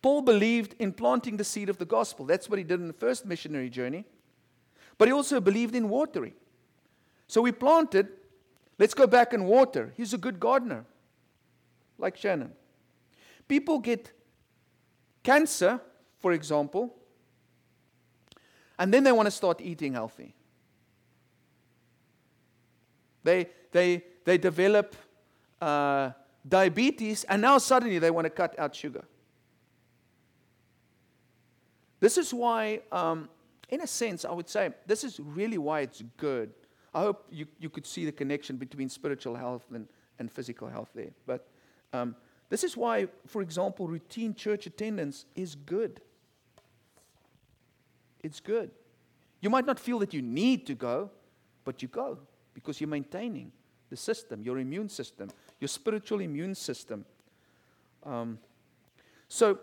Paul 0.00 0.22
believed 0.22 0.76
in 0.78 0.92
planting 0.92 1.38
the 1.38 1.44
seed 1.44 1.68
of 1.68 1.78
the 1.78 1.84
gospel. 1.84 2.24
That's 2.24 2.48
what 2.48 2.60
he 2.60 2.64
did 2.64 2.78
in 2.78 2.86
the 2.86 2.92
first 2.92 3.26
missionary 3.26 3.68
journey. 3.68 4.04
But 4.98 5.08
he 5.08 5.14
also 5.14 5.40
believed 5.40 5.74
in 5.74 5.88
watering. 5.88 6.34
So 7.28 7.40
we 7.40 7.52
planted. 7.52 8.08
Let's 8.78 8.94
go 8.94 9.06
back 9.06 9.32
and 9.32 9.46
water. 9.46 9.92
He's 9.96 10.12
a 10.12 10.18
good 10.18 10.38
gardener, 10.38 10.84
like 11.98 12.16
Shannon. 12.16 12.52
People 13.46 13.78
get 13.78 14.12
cancer, 15.22 15.80
for 16.18 16.32
example, 16.32 16.94
and 18.78 18.92
then 18.92 19.04
they 19.04 19.12
want 19.12 19.26
to 19.26 19.30
start 19.30 19.60
eating 19.60 19.94
healthy. 19.94 20.34
They, 23.24 23.48
they, 23.72 24.04
they 24.24 24.38
develop 24.38 24.94
uh, 25.60 26.10
diabetes, 26.48 27.24
and 27.24 27.42
now 27.42 27.58
suddenly 27.58 27.98
they 27.98 28.10
want 28.10 28.26
to 28.26 28.30
cut 28.30 28.58
out 28.58 28.74
sugar. 28.74 29.04
This 32.00 32.16
is 32.16 32.32
why 32.32 32.80
um, 32.92 33.28
in 33.68 33.82
a 33.82 33.86
sense, 33.86 34.24
I 34.24 34.32
would 34.32 34.48
say 34.48 34.70
this 34.86 35.04
is 35.04 35.20
really 35.20 35.58
why 35.58 35.80
it's 35.80 36.02
good. 36.16 36.52
I 36.94 37.00
hope 37.00 37.26
you, 37.30 37.46
you 37.58 37.68
could 37.68 37.86
see 37.86 38.04
the 38.04 38.12
connection 38.12 38.56
between 38.56 38.88
spiritual 38.88 39.34
health 39.34 39.66
and, 39.72 39.86
and 40.18 40.32
physical 40.32 40.68
health 40.68 40.90
there. 40.94 41.10
But 41.26 41.46
um, 41.92 42.16
this 42.48 42.64
is 42.64 42.76
why, 42.76 43.08
for 43.26 43.42
example, 43.42 43.86
routine 43.86 44.34
church 44.34 44.66
attendance 44.66 45.26
is 45.34 45.54
good. 45.54 46.00
It's 48.20 48.40
good. 48.40 48.70
You 49.40 49.50
might 49.50 49.66
not 49.66 49.78
feel 49.78 49.98
that 50.00 50.14
you 50.14 50.22
need 50.22 50.66
to 50.66 50.74
go, 50.74 51.10
but 51.64 51.82
you 51.82 51.88
go 51.88 52.18
because 52.54 52.80
you're 52.80 52.88
maintaining 52.88 53.52
the 53.90 53.96
system, 53.96 54.42
your 54.42 54.58
immune 54.58 54.88
system, 54.88 55.28
your 55.60 55.68
spiritual 55.68 56.20
immune 56.20 56.54
system. 56.54 57.04
Um, 58.04 58.38
so, 59.28 59.58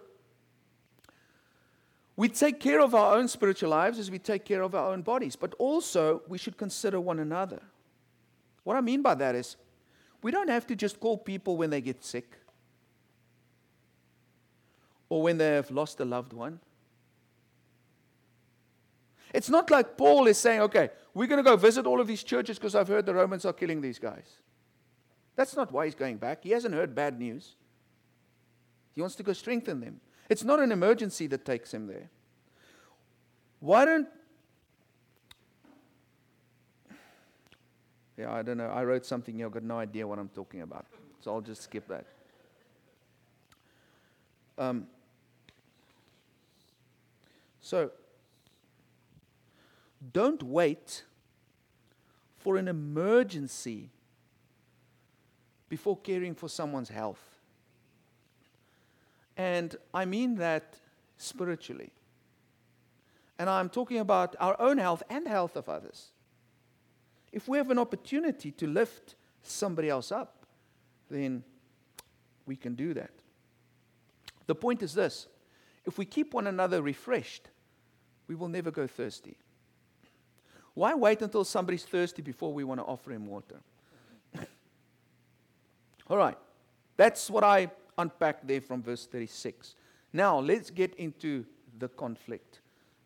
we 2.18 2.30
take 2.30 2.60
care 2.60 2.80
of 2.80 2.96
our 2.96 3.18
own 3.18 3.28
spiritual 3.28 3.70
lives 3.70 4.00
as 4.00 4.10
we 4.10 4.20
take 4.20 4.46
care 4.46 4.62
of 4.62 4.74
our 4.74 4.94
own 4.94 5.02
bodies, 5.02 5.36
but 5.36 5.54
also 5.60 6.22
we 6.28 6.38
should 6.38 6.58
consider 6.58 7.00
one 7.00 7.20
another. 7.20 7.62
What 8.64 8.78
I 8.78 8.82
mean 8.82 9.02
by 9.02 9.16
that 9.16 9.36
is, 9.36 9.58
we 10.22 10.32
don't 10.32 10.50
have 10.50 10.66
to 10.68 10.76
just 10.76 11.00
call 11.00 11.18
people 11.18 11.58
when 11.58 11.70
they 11.70 11.82
get 11.82 12.04
sick 12.04 12.38
or 15.10 15.22
when 15.22 15.38
they 15.38 15.50
have 15.50 15.70
lost 15.70 16.00
a 16.00 16.06
loved 16.06 16.34
one. 16.34 16.60
It's 19.34 19.50
not 19.50 19.70
like 19.70 19.98
Paul 19.98 20.28
is 20.28 20.38
saying, 20.38 20.62
okay, 20.62 20.90
we're 21.14 21.28
going 21.28 21.44
to 21.44 21.50
go 21.50 21.58
visit 21.58 21.86
all 21.86 22.00
of 22.00 22.08
these 22.08 22.24
churches 22.24 22.58
because 22.58 22.74
I've 22.74 22.88
heard 22.88 23.06
the 23.06 23.14
Romans 23.14 23.46
are 23.46 23.54
killing 23.54 23.82
these 23.82 24.00
guys. 24.00 24.40
That's 25.36 25.56
not 25.56 25.72
why 25.72 25.86
he's 25.86 25.96
going 25.96 26.18
back. 26.18 26.44
He 26.44 26.52
hasn't 26.52 26.74
heard 26.74 26.96
bad 26.96 27.20
news. 27.20 27.56
He 28.94 29.02
wants 29.02 29.16
to 29.16 29.24
go 29.24 29.34
strengthen 29.34 29.82
them. 29.82 30.00
It's 30.30 30.44
not 30.44 30.60
an 30.60 30.72
emergency 30.72 31.28
that 31.28 31.46
takes 31.46 31.74
him 31.74 31.88
there. 31.88 32.10
Why 33.60 33.86
don't. 33.86 34.08
Yeah, 38.18 38.34
I 38.34 38.42
don't 38.42 38.58
know. 38.58 38.68
I 38.68 38.84
wrote 38.84 39.06
something 39.06 39.36
here. 39.36 39.46
I've 39.46 39.52
got 39.52 39.64
no 39.64 39.78
idea 39.78 40.08
what 40.08 40.20
I'm 40.20 40.30
talking 40.30 40.62
about. 40.62 40.86
So 41.22 41.34
I'll 41.34 41.42
just 41.42 41.64
skip 41.64 41.88
that. 41.88 42.06
Um, 44.58 44.88
so, 47.60 47.92
don't 50.14 50.42
wait 50.44 51.04
for 52.38 52.58
an 52.58 52.68
emergency 52.68 53.90
before 55.68 55.98
caring 55.98 56.36
for 56.36 56.48
someone's 56.48 56.90
health. 56.90 57.35
And 59.38 59.76
I 59.94 60.06
mean 60.06 60.36
that 60.36 60.80
spiritually. 61.18 61.92
And 63.38 63.50
I'm 63.50 63.70
talking 63.70 64.00
about 64.00 64.36
our 64.40 64.60
own 64.60 64.78
health 64.78 65.04
and 65.10 65.28
health 65.28 65.56
of 65.56 65.68
others. 65.68 66.12
If 67.32 67.48
we 67.48 67.58
have 67.58 67.70
an 67.70 67.80
opportunity 67.80 68.52
to 68.52 68.68
lift 68.68 69.16
somebody 69.44 69.90
else 69.90 70.12
up, 70.12 70.46
then 71.10 71.44
we 72.46 72.56
can 72.56 72.76
do 72.76 72.94
that. 72.94 73.12
The 74.48 74.56
point 74.56 74.82
is 74.84 74.94
this 74.94 75.28
if 75.86 75.98
we 75.98 76.06
keep 76.06 76.34
one 76.34 76.48
another 76.48 76.82
refreshed, 76.82 77.50
we 78.28 78.36
will 78.36 78.48
never 78.48 78.72
go 78.72 78.88
thirsty. 78.88 79.38
Why 80.74 80.94
wait 80.94 81.22
until 81.22 81.44
somebody's 81.44 81.84
thirsty 81.84 82.22
before 82.22 82.54
we 82.54 82.64
want 82.64 82.80
to 82.80 82.86
offer 82.86 83.12
him 83.12 83.28
water? 83.28 83.62
All 86.10 86.18
right, 86.18 86.38
that's 86.98 87.30
what 87.30 87.44
I 87.44 87.70
unpack 87.98 88.46
there 88.48 88.62
from 88.62 88.82
verse 88.82 89.06
36. 89.06 89.76
Now, 90.14 90.40
let's 90.40 90.70
get 90.70 90.96
into 90.96 91.46
the 91.78 91.88
conflict. 91.88 92.62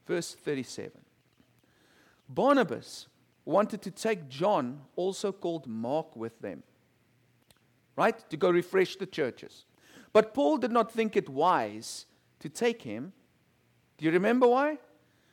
Verse 0.06 0.34
37. 0.34 0.92
Barnabas 2.28 3.08
wanted 3.46 3.82
to 3.82 3.92
take 3.92 4.30
John, 4.30 4.82
also 4.96 5.32
called 5.32 5.66
Mark, 5.66 6.16
with 6.16 6.40
them, 6.40 6.64
right? 7.96 8.30
To 8.30 8.38
go 8.38 8.52
refresh 8.52 8.96
the 8.96 9.08
churches. 9.08 9.66
But 10.14 10.34
Paul 10.34 10.58
did 10.58 10.72
not 10.72 10.92
think 10.92 11.16
it 11.16 11.30
wise 11.30 12.06
to 12.40 12.50
take 12.50 12.84
him. 12.84 13.14
Do 13.98 14.06
you 14.06 14.12
remember 14.12 14.48
why? 14.48 14.78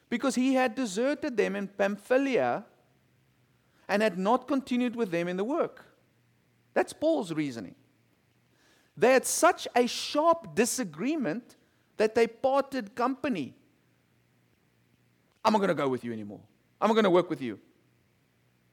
Because 0.09 0.35
he 0.35 0.55
had 0.55 0.75
deserted 0.75 1.37
them 1.37 1.57
in 1.57 1.69
Pamphylia 1.69 2.65
and 3.89 4.03
had 4.03 4.19
not 4.19 4.49
continued 4.49 4.97
with 4.97 5.11
them 5.11 5.29
in 5.29 5.37
the 5.37 5.45
work. 5.45 5.85
That's 6.75 6.93
Paul's 6.93 7.33
reasoning. 7.33 7.75
They 8.97 9.13
had 9.13 9.27
such 9.27 9.69
a 9.75 9.87
sharp 9.87 10.55
disagreement 10.55 11.57
that 11.97 12.15
they 12.15 12.27
parted 12.27 12.95
company. 12.95 13.55
I'm 15.45 15.53
not 15.53 15.59
going 15.59 15.69
to 15.69 15.75
go 15.75 15.89
with 15.89 16.05
you 16.05 16.13
anymore. 16.13 16.41
I'm 16.81 16.89
not 16.89 16.95
going 16.95 17.05
to 17.05 17.11
work 17.11 17.31
with 17.31 17.41
you. 17.41 17.59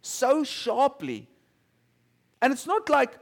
So 0.02 0.44
sharply. 0.44 1.28
And 2.42 2.52
it's 2.52 2.66
not 2.66 2.90
like, 2.90 3.18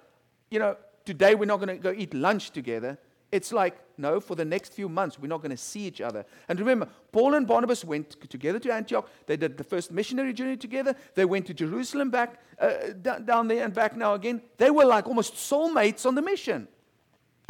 you 0.50 0.60
know, 0.60 0.78
today 1.06 1.36
we're 1.36 1.46
not 1.46 1.58
going 1.58 1.70
to 1.70 1.78
go 1.78 1.92
eat 1.92 2.14
lunch 2.14 2.52
together. 2.52 2.98
It's 3.32 3.52
like, 3.52 3.78
no, 3.98 4.20
for 4.20 4.36
the 4.36 4.44
next 4.44 4.74
few 4.74 4.90
months, 4.90 5.18
we're 5.18 5.28
not 5.28 5.42
going 5.42 5.52
to 5.52 5.58
see 5.58 5.82
each 5.82 6.02
other. 6.02 6.26
And 6.50 6.60
remember, 6.60 6.88
Paul 7.12 7.36
and 7.36 7.48
Barnabas 7.48 7.86
went 7.86 8.20
together 8.30 8.60
to 8.60 8.74
Antioch. 8.74 9.10
They 9.26 9.38
did 9.38 9.58
the 9.58 9.64
first 9.64 9.92
missionary 9.92 10.34
journey 10.34 10.58
together. 10.58 10.96
They 11.16 11.26
went 11.26 11.46
to 11.48 11.54
Jerusalem 11.54 12.10
back, 12.10 12.40
uh, 12.60 12.94
down 13.24 13.48
there 13.48 13.64
and 13.64 13.74
back 13.74 13.96
now 13.96 14.16
again. 14.16 14.42
They 14.58 14.72
were 14.72 14.86
like 14.86 15.08
almost 15.08 15.36
soulmates 15.36 16.06
on 16.06 16.16
the 16.16 16.22
mission. 16.22 16.68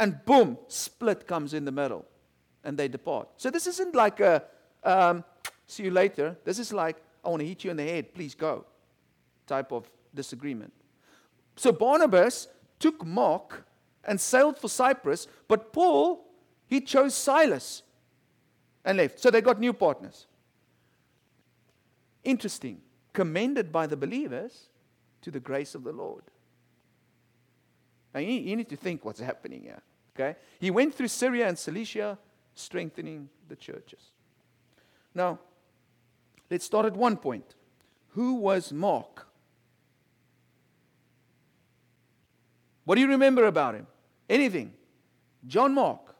And 0.02 0.24
boom, 0.24 0.58
split 0.66 1.28
comes 1.28 1.54
in 1.54 1.64
the 1.64 1.70
middle. 1.70 2.04
And 2.64 2.76
they 2.76 2.88
depart. 2.88 3.28
So 3.36 3.50
this 3.50 3.68
isn't 3.68 3.94
like 3.94 4.18
a, 4.18 4.42
um, 4.82 5.22
see 5.68 5.84
you 5.84 5.92
later. 5.92 6.36
This 6.44 6.58
is 6.58 6.72
like, 6.72 6.96
I 7.24 7.28
want 7.28 7.38
to 7.38 7.46
hit 7.46 7.62
you 7.62 7.70
in 7.70 7.76
the 7.76 7.84
head, 7.84 8.12
please 8.12 8.34
go 8.34 8.64
type 9.46 9.70
of 9.70 9.88
disagreement. 10.12 10.72
So 11.54 11.70
Barnabas 11.70 12.48
took 12.80 13.06
Mark 13.06 13.64
and 14.02 14.20
sailed 14.20 14.58
for 14.58 14.68
Cyprus, 14.68 15.28
but 15.46 15.72
Paul, 15.72 16.24
he 16.66 16.80
chose 16.80 17.14
Silas 17.14 17.84
and 18.84 18.98
left. 18.98 19.20
So 19.20 19.30
they 19.30 19.40
got 19.40 19.60
new 19.60 19.72
partners. 19.72 20.26
Interesting. 22.24 22.80
Commended 23.12 23.70
by 23.70 23.86
the 23.86 23.96
believers 23.96 24.68
to 25.20 25.30
the 25.30 25.38
grace 25.38 25.76
of 25.76 25.84
the 25.84 25.92
Lord. 25.92 26.24
Now 28.12 28.20
you 28.20 28.32
you 28.32 28.56
need 28.56 28.68
to 28.70 28.76
think 28.76 29.04
what's 29.04 29.20
happening 29.20 29.62
here. 29.62 29.82
Okay? 30.14 30.36
He 30.58 30.70
went 30.70 30.94
through 30.94 31.08
Syria 31.08 31.48
and 31.48 31.58
Cilicia, 31.58 32.18
strengthening 32.54 33.28
the 33.48 33.56
churches. 33.56 34.10
Now, 35.14 35.38
let's 36.50 36.64
start 36.64 36.86
at 36.86 36.96
one 36.96 37.16
point. 37.16 37.54
Who 38.10 38.34
was 38.34 38.72
Mark? 38.72 39.26
What 42.84 42.96
do 42.96 43.00
you 43.00 43.08
remember 43.08 43.46
about 43.46 43.74
him? 43.74 43.86
Anything? 44.28 44.74
John 45.46 45.74
Mark. 45.74 46.14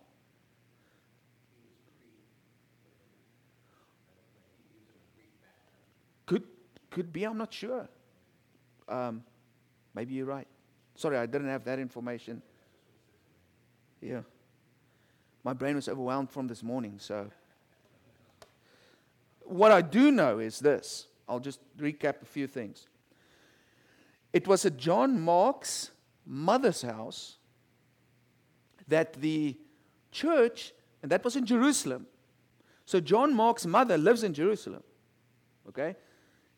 Could, 6.26 6.44
could 6.90 7.12
be, 7.12 7.24
I'm 7.24 7.36
not 7.36 7.52
sure. 7.52 7.88
Um, 8.88 9.24
maybe 9.94 10.14
you're 10.14 10.26
right. 10.26 10.46
Sorry, 10.94 11.16
I 11.16 11.26
didn't 11.26 11.48
have 11.48 11.64
that 11.64 11.78
information. 11.78 12.42
Yeah. 14.02 14.22
My 15.44 15.52
brain 15.52 15.76
was 15.76 15.88
overwhelmed 15.88 16.30
from 16.30 16.48
this 16.48 16.62
morning, 16.62 16.96
so. 16.98 17.30
What 19.44 19.72
I 19.72 19.80
do 19.80 20.10
know 20.10 20.38
is 20.40 20.58
this. 20.58 21.06
I'll 21.28 21.40
just 21.40 21.60
recap 21.78 22.20
a 22.22 22.26
few 22.26 22.46
things. 22.46 22.86
It 24.32 24.46
was 24.48 24.64
at 24.66 24.76
John 24.76 25.20
Mark's 25.20 25.90
mother's 26.26 26.82
house 26.82 27.36
that 28.88 29.14
the 29.14 29.56
church, 30.10 30.72
and 31.02 31.10
that 31.10 31.24
was 31.24 31.36
in 31.36 31.46
Jerusalem. 31.46 32.06
So 32.84 33.00
John 33.00 33.34
Mark's 33.34 33.66
mother 33.66 33.96
lives 33.96 34.22
in 34.22 34.34
Jerusalem. 34.34 34.82
Okay? 35.68 35.96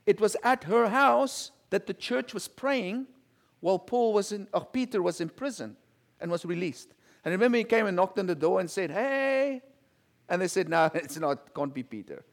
It 0.07 0.21
was 0.21 0.37
at 0.43 0.65
her 0.65 0.89
house 0.89 1.51
that 1.71 1.87
the 1.87 1.95
church 1.95 2.35
was 2.35 2.49
praying 2.49 3.07
while 3.61 3.79
Paul 3.79 4.13
was 4.13 4.33
in, 4.33 4.49
or 4.53 4.65
Peter 4.65 5.03
was 5.03 5.21
in 5.21 5.29
prison 5.29 5.77
and 6.21 6.31
was 6.31 6.45
released. 6.45 6.95
And 7.25 7.33
remember, 7.33 7.59
he 7.59 7.65
came 7.65 7.87
and 7.87 7.97
knocked 7.97 8.19
on 8.19 8.27
the 8.27 8.35
door 8.35 8.61
and 8.61 8.71
said, 8.71 8.91
Hey. 8.91 9.63
And 10.29 10.43
they 10.43 10.49
said, 10.49 10.69
No, 10.69 10.91
it's 10.95 11.19
not, 11.19 11.55
can't 11.55 11.73
be 11.73 11.83
Peter. 11.83 12.25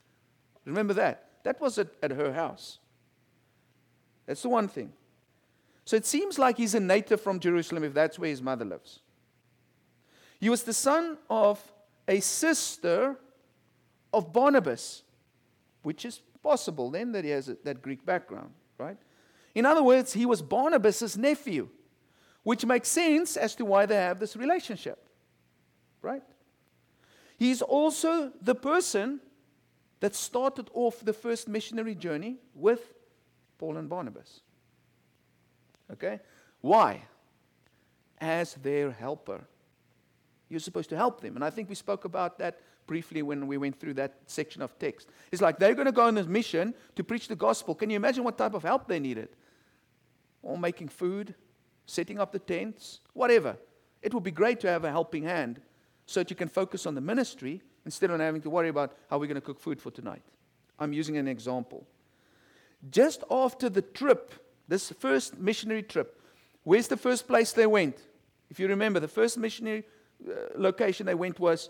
Remember 0.65 0.93
that? 0.93 1.29
That 1.43 1.60
was 1.60 1.77
at, 1.77 1.88
at 2.03 2.12
her 2.12 2.33
house. 2.33 2.79
That's 4.25 4.41
the 4.41 4.50
one 4.50 4.67
thing. 4.67 4.93
So 5.86 5.95
it 5.95 6.06
seems 6.06 6.38
like 6.38 6.58
he's 6.58 6.75
a 6.75 6.80
native 6.80 7.21
from 7.21 7.39
Jerusalem 7.39 7.84
if 7.84 7.93
that's 7.93 8.19
where 8.19 8.30
his 8.30 8.41
mother 8.41 8.65
lives. 8.65 8.99
He 10.39 10.49
was 10.49 10.63
the 10.63 10.73
son 10.73 11.17
of 11.30 11.60
a 12.08 12.19
sister 12.19 13.17
of 14.13 14.32
Barnabas, 14.32 15.04
which 15.84 16.06
is 16.06 16.21
possible 16.41 16.89
then 16.91 17.12
that 17.13 17.23
he 17.23 17.30
has 17.32 17.49
a, 17.49 17.58
that 17.63 17.82
Greek 17.82 18.06
background, 18.06 18.51
right? 18.77 18.97
In 19.54 19.65
other 19.65 19.84
words, 19.84 20.13
he 20.13 20.25
was 20.25 20.41
Barnabas's 20.41 21.17
nephew, 21.17 21.69
which 22.43 22.65
makes 22.65 22.89
sense 22.89 23.38
as 23.38 23.56
to 23.56 23.65
why 23.65 23.86
they 23.86 23.95
have 23.95 24.19
this 24.19 24.36
relationship, 24.36 25.08
right? 26.01 26.23
He's 27.38 27.62
also 27.62 28.32
the 28.41 28.56
person 28.56 29.19
that 29.99 30.15
started 30.15 30.69
off 30.73 31.04
the 31.04 31.13
first 31.13 31.47
missionary 31.47 31.95
journey 31.95 32.38
with 32.56 32.93
Paul 33.58 33.77
and 33.77 33.88
Barnabas. 33.88 34.41
Okay? 35.91 36.19
Why? 36.62 37.04
As 38.19 38.56
their 38.56 38.91
helper. 38.91 39.41
You're 40.49 40.60
supposed 40.60 40.89
to 40.89 40.97
help 40.97 41.21
them. 41.21 41.36
And 41.36 41.45
I 41.45 41.49
think 41.49 41.69
we 41.69 41.75
spoke 41.75 42.06
about 42.06 42.39
that 42.39 42.60
briefly 42.88 43.21
when 43.21 43.47
we 43.47 43.58
went 43.58 43.80
through 43.80 43.93
that 43.95 44.15
section 44.25 44.62
of 44.62 44.77
text. 44.77 45.08
It's 45.32 45.41
like 45.41 45.60
they're 45.60 45.75
going 45.75 45.86
to 45.86 45.91
go 45.91 46.08
on 46.08 46.15
this 46.15 46.27
mission 46.27 46.73
to 46.95 47.04
preach 47.04 47.27
the 47.27 47.36
gospel. 47.36 47.73
Can 47.75 47.89
you 47.89 47.95
imagine 47.95 48.23
what 48.23 48.38
type 48.38 48.54
of 48.54 48.63
help 48.63 48.88
they 48.88 48.99
needed? 48.99 49.30
Or 50.41 50.58
making 50.58 50.89
food, 50.89 51.36
setting 51.91 52.19
up 52.19 52.32
the 52.32 52.39
tents, 52.39 53.01
whatever. 53.13 53.58
It 54.01 54.13
would 54.13 54.23
be 54.23 54.32
great 54.32 54.60
to 54.62 54.67
have 54.67 54.84
a 54.84 54.91
helping 54.91 55.23
hand 55.23 55.62
so 56.06 56.21
that 56.21 56.30
you 56.30 56.36
can 56.36 56.47
focus 56.47 56.86
on 56.86 56.95
the 56.95 57.01
ministry 57.01 57.62
instead 57.86 58.10
of 58.10 58.19
having 58.19 58.41
to 58.41 58.49
worry 58.49 58.69
about 58.69 58.95
how 59.10 59.17
we're 59.17 59.27
going 59.27 59.36
to 59.36 59.41
cook 59.41 59.60
food 59.60 59.82
for 59.82 59.91
tonight. 59.91 60.23
I'm 60.80 60.93
using 60.93 61.17
an 61.17 61.27
example. 61.27 61.86
Just 62.89 63.23
after 63.30 63.69
the 63.69 63.82
trip 63.82 64.34
this 64.71 64.89
first 64.99 65.38
missionary 65.38 65.84
trip, 65.84 66.17
where's 66.63 66.88
the 66.88 66.95
first 66.95 67.27
place 67.27 67.51
they 67.51 67.67
went? 67.67 67.97
If 68.49 68.58
you 68.58 68.69
remember, 68.69 69.01
the 69.01 69.08
first 69.08 69.38
missionary 69.38 69.84
uh, 70.25 70.32
location 70.56 71.06
they 71.06 71.13
went 71.13 71.41
was 71.41 71.69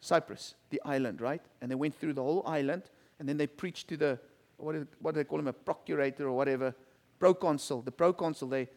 Cyprus, 0.00 0.54
the 0.70 0.80
island, 0.86 1.20
right? 1.20 1.42
And 1.60 1.70
they 1.70 1.74
went 1.74 1.94
through 1.94 2.14
the 2.14 2.22
whole 2.22 2.42
island, 2.46 2.84
and 3.18 3.28
then 3.28 3.36
they 3.36 3.46
preached 3.46 3.88
to 3.88 3.98
the, 3.98 4.18
what, 4.56 4.72
do 4.72 5.12
they 5.12 5.24
call 5.24 5.38
him, 5.38 5.48
a 5.48 5.52
procurator 5.52 6.28
or 6.28 6.32
whatever, 6.32 6.74
proconsul. 7.18 7.82
The 7.82 7.92
proconsul, 7.92 8.48
they, 8.48 8.68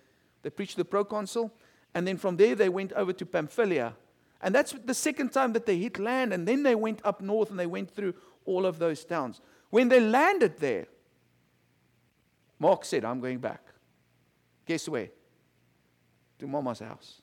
they 0.44 0.50
preached 0.50 0.74
to 0.74 0.78
the 0.78 0.86
proconsul, 0.86 1.52
and 1.94 2.08
then 2.08 2.18
from 2.18 2.38
there 2.38 2.56
they 2.56 2.70
went 2.70 2.94
over 2.94 3.14
to 3.14 3.26
Pamphylia. 3.26 3.94
And 4.42 4.56
that's 4.56 4.72
the 4.72 4.94
second 4.94 5.32
time 5.32 5.54
that 5.54 5.66
they 5.66 5.78
hit 5.78 6.00
land, 6.00 6.34
and 6.34 6.48
then 6.48 6.64
they 6.64 6.76
went 6.76 7.00
up 7.04 7.22
north 7.22 7.52
and 7.52 7.60
they 7.60 7.68
went 7.68 7.92
through 7.92 8.16
all 8.46 8.66
of 8.66 8.80
those 8.80 9.06
towns. 9.06 9.40
When 9.70 9.88
they 9.88 10.00
landed 10.00 10.58
there, 10.58 10.88
Mark 12.60 12.86
said, 12.86 13.06
I'm 13.06 13.20
going 13.20 13.40
back. 13.40 13.62
Guess 14.66 14.90
where? 14.90 15.10
To 16.40 16.48
Mama's 16.48 16.80
house, 16.80 17.22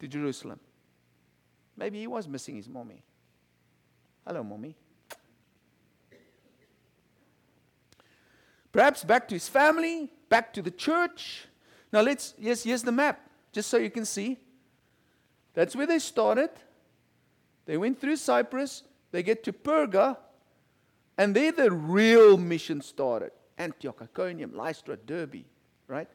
to 0.00 0.06
Jerusalem. 0.06 0.60
Maybe 1.76 2.00
he 2.00 2.06
was 2.06 2.28
missing 2.28 2.56
his 2.56 2.68
mommy. 2.68 3.02
Hello, 4.26 4.42
mommy. 4.42 4.76
Perhaps 8.70 9.04
back 9.04 9.26
to 9.28 9.34
his 9.34 9.48
family, 9.48 10.10
back 10.28 10.52
to 10.52 10.62
the 10.62 10.70
church. 10.70 11.47
Now 11.92 12.00
let's, 12.02 12.34
yes, 12.38 12.64
here's 12.64 12.82
the 12.82 12.92
map, 12.92 13.28
just 13.52 13.70
so 13.70 13.78
you 13.78 13.90
can 13.90 14.04
see. 14.04 14.38
That's 15.54 15.74
where 15.74 15.86
they 15.86 15.98
started. 15.98 16.50
They 17.66 17.76
went 17.76 18.00
through 18.00 18.16
Cyprus, 18.16 18.82
they 19.10 19.22
get 19.22 19.44
to 19.44 19.52
Perga, 19.52 20.16
and 21.16 21.34
there 21.34 21.52
the 21.52 21.70
real 21.70 22.36
mission 22.36 22.80
started. 22.80 23.32
Antioch, 23.58 24.00
Iconium, 24.02 24.54
Lystra, 24.54 24.96
Derbe, 24.96 25.44
right? 25.88 26.08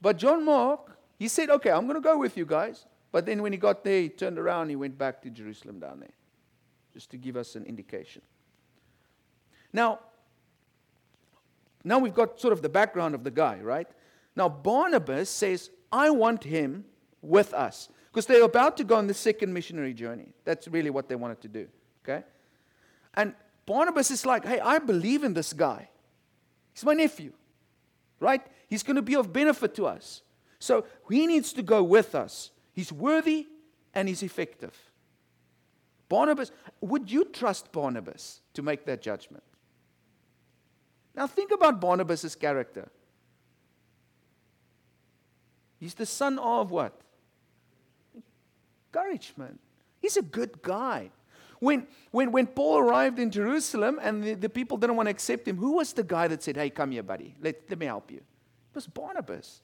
But 0.00 0.16
John 0.16 0.44
Mark, 0.44 0.98
he 1.18 1.28
said, 1.28 1.50
okay, 1.50 1.70
I'm 1.70 1.82
going 1.82 1.94
to 1.94 2.00
go 2.00 2.18
with 2.18 2.36
you 2.36 2.46
guys. 2.46 2.86
But 3.12 3.26
then 3.26 3.42
when 3.42 3.52
he 3.52 3.58
got 3.58 3.84
there, 3.84 4.00
he 4.00 4.08
turned 4.08 4.38
around, 4.38 4.70
he 4.70 4.76
went 4.76 4.98
back 4.98 5.22
to 5.22 5.30
Jerusalem 5.30 5.78
down 5.78 6.00
there, 6.00 6.14
just 6.92 7.10
to 7.10 7.16
give 7.16 7.36
us 7.36 7.54
an 7.54 7.64
indication. 7.64 8.22
Now, 9.72 10.00
now 11.84 11.98
we've 11.98 12.14
got 12.14 12.40
sort 12.40 12.52
of 12.52 12.62
the 12.62 12.68
background 12.68 13.14
of 13.14 13.22
the 13.22 13.30
guy, 13.30 13.58
right? 13.60 13.88
Now, 14.36 14.48
Barnabas 14.48 15.30
says, 15.30 15.70
I 15.92 16.10
want 16.10 16.44
him 16.44 16.84
with 17.22 17.54
us. 17.54 17.88
Because 18.14 18.26
they're 18.26 18.44
about 18.44 18.76
to 18.76 18.84
go 18.84 18.96
on 18.96 19.08
the 19.08 19.14
second 19.14 19.52
missionary 19.52 19.92
journey. 19.92 20.28
That's 20.44 20.68
really 20.68 20.90
what 20.90 21.08
they 21.08 21.16
wanted 21.16 21.40
to 21.42 21.48
do, 21.48 21.66
okay? 22.04 22.24
And 23.14 23.34
Barnabas 23.66 24.12
is 24.12 24.24
like, 24.24 24.44
hey, 24.44 24.60
I 24.60 24.78
believe 24.78 25.24
in 25.24 25.34
this 25.34 25.52
guy. 25.52 25.88
He's 26.72 26.84
my 26.84 26.94
nephew, 26.94 27.32
right? 28.20 28.40
He's 28.68 28.84
going 28.84 28.96
to 28.96 29.02
be 29.02 29.16
of 29.16 29.32
benefit 29.32 29.74
to 29.76 29.86
us. 29.86 30.22
So 30.60 30.86
he 31.10 31.26
needs 31.26 31.52
to 31.54 31.62
go 31.62 31.82
with 31.82 32.14
us. 32.14 32.50
He's 32.72 32.92
worthy 32.92 33.48
and 33.94 34.08
he's 34.08 34.22
effective. 34.22 34.76
Barnabas, 36.08 36.52
would 36.80 37.10
you 37.10 37.24
trust 37.24 37.72
Barnabas 37.72 38.42
to 38.52 38.62
make 38.62 38.84
that 38.86 39.02
judgment? 39.02 39.42
Now 41.16 41.26
think 41.26 41.50
about 41.50 41.80
Barnabas' 41.80 42.36
character. 42.36 42.90
He's 45.78 45.94
the 45.94 46.06
son 46.06 46.38
of 46.38 46.70
what? 46.70 46.98
Encouragement. 48.92 49.60
He's 50.00 50.16
a 50.16 50.22
good 50.22 50.62
guy. 50.62 51.10
When, 51.60 51.86
when, 52.10 52.30
when 52.32 52.46
Paul 52.46 52.78
arrived 52.78 53.18
in 53.18 53.30
Jerusalem 53.30 53.98
and 54.02 54.22
the, 54.22 54.34
the 54.34 54.48
people 54.48 54.76
didn't 54.76 54.96
want 54.96 55.06
to 55.06 55.10
accept 55.10 55.48
him, 55.48 55.56
who 55.56 55.72
was 55.72 55.92
the 55.92 56.02
guy 56.02 56.28
that 56.28 56.42
said, 56.42 56.56
Hey, 56.56 56.70
come 56.70 56.90
here, 56.90 57.02
buddy, 57.02 57.34
let, 57.40 57.56
let 57.68 57.78
me 57.78 57.86
help 57.86 58.10
you? 58.10 58.18
It 58.18 58.74
was 58.74 58.86
Barnabas. 58.86 59.62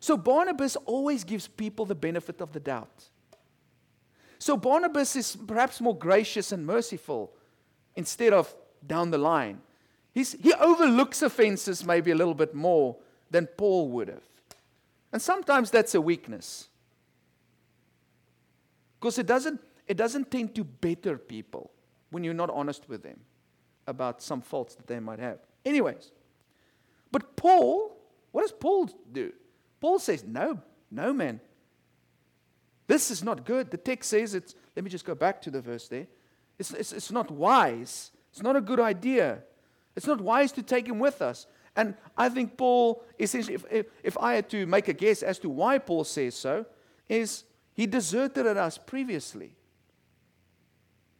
So 0.00 0.16
Barnabas 0.16 0.76
always 0.84 1.22
gives 1.22 1.46
people 1.46 1.86
the 1.86 1.94
benefit 1.94 2.40
of 2.40 2.52
the 2.52 2.60
doubt. 2.60 3.08
So 4.38 4.56
Barnabas 4.56 5.14
is 5.14 5.36
perhaps 5.36 5.80
more 5.80 5.96
gracious 5.96 6.50
and 6.50 6.66
merciful 6.66 7.32
instead 7.94 8.32
of 8.32 8.52
down 8.84 9.12
the 9.12 9.18
line. 9.18 9.60
He's, 10.12 10.32
he 10.32 10.52
overlooks 10.54 11.22
offenses 11.22 11.86
maybe 11.86 12.10
a 12.10 12.16
little 12.16 12.34
bit 12.34 12.52
more 12.52 12.96
than 13.30 13.46
Paul 13.46 13.90
would 13.90 14.08
have. 14.08 14.22
And 15.12 15.20
sometimes 15.20 15.70
that's 15.70 15.94
a 15.94 16.00
weakness. 16.00 16.68
Because 18.98 19.18
it 19.18 19.26
doesn't, 19.26 19.60
it 19.86 19.96
doesn't 19.96 20.30
tend 20.30 20.54
to 20.54 20.64
better 20.64 21.18
people 21.18 21.70
when 22.10 22.24
you're 22.24 22.34
not 22.34 22.50
honest 22.50 22.88
with 22.88 23.02
them 23.02 23.20
about 23.86 24.22
some 24.22 24.40
faults 24.40 24.74
that 24.76 24.86
they 24.86 25.00
might 25.00 25.18
have. 25.18 25.38
Anyways, 25.64 26.12
but 27.10 27.36
Paul, 27.36 27.96
what 28.30 28.42
does 28.42 28.52
Paul 28.52 28.88
do? 29.10 29.32
Paul 29.80 29.98
says, 29.98 30.24
No, 30.24 30.60
no, 30.90 31.12
man. 31.12 31.40
This 32.86 33.10
is 33.10 33.22
not 33.22 33.44
good. 33.44 33.70
The 33.70 33.76
text 33.76 34.10
says 34.10 34.34
it's, 34.34 34.54
let 34.76 34.84
me 34.84 34.90
just 34.90 35.04
go 35.04 35.14
back 35.14 35.40
to 35.42 35.50
the 35.50 35.60
verse 35.60 35.88
there. 35.88 36.06
It's, 36.58 36.72
it's, 36.72 36.92
it's 36.92 37.10
not 37.10 37.30
wise. 37.30 38.10
It's 38.32 38.42
not 38.42 38.56
a 38.56 38.60
good 38.60 38.80
idea. 38.80 39.42
It's 39.96 40.06
not 40.06 40.20
wise 40.20 40.52
to 40.52 40.62
take 40.62 40.88
him 40.88 40.98
with 40.98 41.22
us. 41.22 41.46
And 41.74 41.94
I 42.16 42.28
think 42.28 42.56
Paul, 42.56 43.04
essentially, 43.18 43.54
if, 43.54 43.64
if, 43.70 43.86
if 44.02 44.18
I 44.18 44.34
had 44.34 44.50
to 44.50 44.66
make 44.66 44.88
a 44.88 44.92
guess 44.92 45.22
as 45.22 45.38
to 45.40 45.48
why 45.48 45.78
Paul 45.78 46.04
says 46.04 46.34
so, 46.34 46.66
is 47.08 47.44
he 47.74 47.86
deserted 47.86 48.46
us 48.46 48.78
previously. 48.78 49.56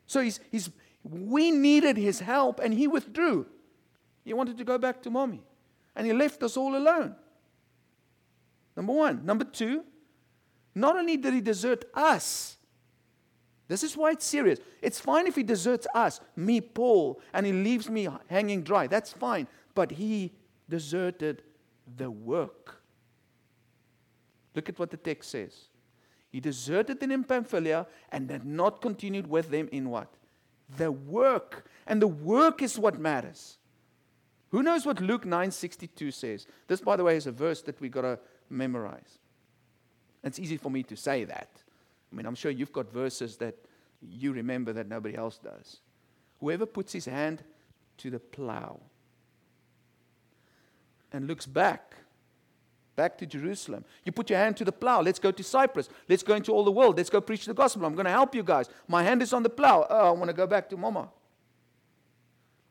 So 0.07 0.21
he's, 0.21 0.41
he's, 0.51 0.71
we 1.03 1.51
needed 1.51 1.97
his 1.97 2.21
help 2.21 2.61
and 2.61 2.75
he 2.75 2.87
withdrew. 2.87 3.47
He 4.25 4.35
wanted 4.35 4.59
to 4.59 4.65
go 4.65 4.79
back 4.79 5.03
to 5.03 5.11
mommy. 5.11 5.43
And 5.97 6.07
he 6.07 6.13
left 6.13 6.43
us 6.43 6.57
all 6.57 6.77
alone. 6.77 7.15
Number 8.77 8.93
one. 8.93 9.25
Number 9.25 9.45
two, 9.45 9.85
not 10.75 10.97
only 10.97 11.17
did 11.17 11.35
he 11.35 11.41
desert 11.41 11.87
us, 11.95 12.57
this 13.69 13.83
is 13.83 13.97
why 13.97 14.11
it's 14.11 14.27
serious. 14.27 14.59
It's 14.83 15.01
fine 15.01 15.27
if 15.27 15.35
he 15.35 15.43
deserts 15.43 15.87
us, 15.95 16.21
me, 16.37 16.61
Paul, 16.61 17.21
and 17.33 17.47
he 17.47 17.53
leaves 17.53 17.89
me 17.89 18.07
hanging 18.29 18.63
dry. 18.63 18.87
That's 18.87 19.13
fine. 19.13 19.49
But 19.75 19.93
he 19.93 20.33
deserted 20.69 21.43
the 21.97 22.11
work. 22.11 22.83
Look 24.55 24.69
at 24.69 24.79
what 24.79 24.91
the 24.91 24.97
text 24.97 25.31
says. 25.31 25.69
He 26.31 26.41
deserted 26.41 27.01
them 27.01 27.11
in 27.11 27.25
Pamphylia 27.25 27.87
and 28.11 28.31
had 28.31 28.47
not 28.47 28.81
continued 28.81 29.27
with 29.27 29.51
them 29.51 29.69
in 29.71 29.91
what? 29.91 30.15
The 30.77 30.91
work. 30.91 31.67
And 31.87 32.01
the 32.01 32.09
work 32.09 32.63
is 32.63 32.79
what 32.79 32.99
matters. 32.99 33.59
Who 34.51 34.63
knows 34.63 34.85
what 34.85 35.01
Luke 35.01 35.25
9:62 35.25 36.13
says? 36.13 36.47
This, 36.67 36.81
by 36.81 36.97
the 36.97 37.05
way, 37.05 37.17
is 37.17 37.27
a 37.27 37.33
verse 37.33 37.63
that 37.63 37.81
we 37.81 37.89
got 37.89 38.03
to 38.03 38.19
memorize. 38.49 39.19
It's 40.23 40.39
easy 40.39 40.57
for 40.57 40.71
me 40.71 40.83
to 40.85 40.97
say 40.97 41.25
that. 41.25 41.49
I 42.11 42.15
mean, 42.15 42.27
I'm 42.27 42.35
sure 42.35 42.51
you've 42.51 42.73
got 42.73 42.93
verses 42.93 43.37
that 43.39 43.57
you 44.01 44.33
remember 44.33 44.73
that 44.75 44.89
nobody 44.89 45.17
else 45.17 45.39
does. 45.39 45.81
Whoever 46.41 46.67
puts 46.67 46.93
his 46.93 47.07
hand 47.07 47.43
to 47.99 48.11
the 48.11 48.19
plow 48.19 48.81
and 51.13 51.27
looks 51.27 51.47
back 51.47 51.93
back 52.97 53.17
to 53.19 53.27
Jerusalem. 53.27 53.85
You 54.05 54.13
put 54.13 54.31
your 54.31 54.39
hand 54.39 54.57
to 54.59 54.65
the 54.65 54.73
plow. 54.73 55.01
Let's 55.01 55.19
go 55.19 55.31
to 55.31 55.43
Cyprus. 55.43 55.89
Let's 56.09 56.23
go 56.23 56.35
into 56.35 56.53
all 56.53 56.65
the 56.65 56.73
world. 56.73 56.97
Let's 56.97 57.11
go 57.11 57.21
preach 57.21 57.47
the 57.47 57.55
gospel. 57.55 57.85
I'm 57.85 57.95
going 57.95 58.05
to 58.05 58.11
help 58.11 58.35
you 58.35 58.43
guys. 58.43 58.69
My 58.87 59.03
hand 59.03 59.23
is 59.23 59.33
on 59.33 59.43
the 59.43 59.51
plow. 59.51 59.87
Oh, 59.89 60.09
I 60.09 60.11
want 60.11 60.29
to 60.29 60.35
go 60.35 60.47
back 60.47 60.69
to 60.71 60.77
mama. 60.77 61.09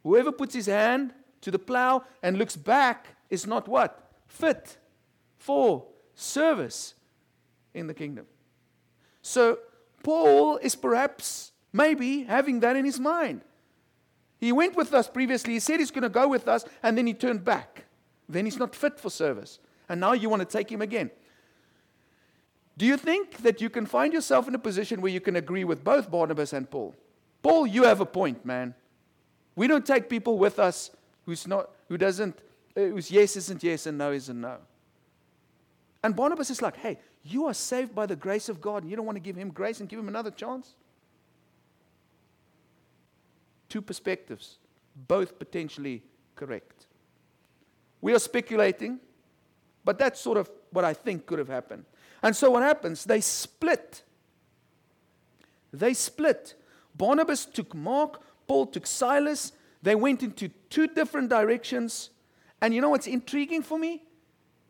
Whoever 0.03 0.31
puts 0.31 0.55
his 0.55 0.67
hand 0.67 1.13
to 1.41 1.51
the 1.51 1.59
plow 1.59 2.03
and 2.21 2.37
looks 2.37 2.55
back 2.55 3.07
is 3.29 3.45
not 3.45 3.67
what? 3.67 4.11
Fit 4.27 4.77
for 5.37 5.85
service 6.15 6.93
in 7.73 7.87
the 7.87 7.93
kingdom. 7.93 8.25
So, 9.21 9.59
Paul 10.03 10.57
is 10.57 10.75
perhaps, 10.75 11.51
maybe, 11.71 12.23
having 12.23 12.59
that 12.61 12.75
in 12.75 12.85
his 12.85 12.99
mind. 12.99 13.41
He 14.39 14.51
went 14.51 14.75
with 14.75 14.93
us 14.93 15.07
previously. 15.07 15.53
He 15.53 15.59
said 15.59 15.79
he's 15.79 15.91
going 15.91 16.01
to 16.03 16.09
go 16.09 16.27
with 16.27 16.47
us, 16.47 16.65
and 16.81 16.97
then 16.97 17.05
he 17.05 17.13
turned 17.13 17.43
back. 17.43 17.80
Then 18.31 18.45
he's 18.45 18.57
not 18.57 18.75
fit 18.75 18.99
for 18.99 19.09
service 19.09 19.59
and 19.91 19.99
now 19.99 20.13
you 20.13 20.29
want 20.29 20.39
to 20.39 20.45
take 20.45 20.71
him 20.71 20.81
again. 20.81 21.11
Do 22.77 22.85
you 22.85 22.95
think 22.95 23.43
that 23.43 23.59
you 23.59 23.69
can 23.69 23.85
find 23.85 24.13
yourself 24.13 24.47
in 24.47 24.55
a 24.55 24.59
position 24.59 25.01
where 25.01 25.11
you 25.11 25.19
can 25.19 25.35
agree 25.35 25.65
with 25.65 25.83
both 25.83 26.09
Barnabas 26.09 26.53
and 26.53 26.69
Paul? 26.71 26.95
Paul, 27.43 27.67
you 27.67 27.83
have 27.83 27.99
a 27.99 28.05
point, 28.05 28.45
man. 28.45 28.73
We 29.55 29.67
don't 29.67 29.85
take 29.85 30.07
people 30.07 30.37
with 30.37 30.59
us 30.59 30.91
who's 31.25 31.45
not, 31.45 31.71
who 31.89 31.97
doesn't, 31.97 32.39
uh, 32.77 32.79
whose 32.79 33.11
yes 33.11 33.35
isn't 33.35 33.61
yes 33.63 33.85
and 33.85 33.97
no 33.97 34.13
isn't 34.13 34.39
no. 34.39 34.59
And 36.03 36.15
Barnabas 36.15 36.49
is 36.49 36.61
like, 36.61 36.77
hey, 36.77 36.97
you 37.23 37.45
are 37.47 37.53
saved 37.53 37.93
by 37.93 38.05
the 38.05 38.15
grace 38.15 38.47
of 38.47 38.61
God, 38.61 38.83
and 38.83 38.89
you 38.89 38.95
don't 38.95 39.05
want 39.05 39.17
to 39.17 39.21
give 39.21 39.35
him 39.35 39.49
grace 39.49 39.81
and 39.81 39.89
give 39.89 39.99
him 39.99 40.07
another 40.07 40.31
chance? 40.31 40.73
Two 43.67 43.81
perspectives, 43.81 44.57
both 44.95 45.37
potentially 45.37 46.01
correct. 46.35 46.87
We 48.01 48.13
are 48.13 48.19
speculating 48.19 48.99
but 49.83 49.97
that's 49.97 50.19
sort 50.19 50.37
of 50.37 50.49
what 50.71 50.85
I 50.85 50.93
think 50.93 51.25
could 51.25 51.39
have 51.39 51.47
happened. 51.47 51.85
And 52.23 52.35
so 52.35 52.51
what 52.51 52.63
happens? 52.63 53.03
They 53.03 53.21
split. 53.21 54.03
They 55.73 55.93
split. 55.93 56.55
Barnabas 56.95 57.45
took 57.45 57.73
Mark, 57.73 58.21
Paul 58.47 58.67
took 58.67 58.85
Silas. 58.85 59.53
They 59.81 59.95
went 59.95 60.21
into 60.21 60.49
two 60.69 60.87
different 60.87 61.29
directions. 61.29 62.11
And 62.61 62.73
you 62.73 62.81
know 62.81 62.89
what's 62.89 63.07
intriguing 63.07 63.63
for 63.63 63.79
me? 63.79 64.03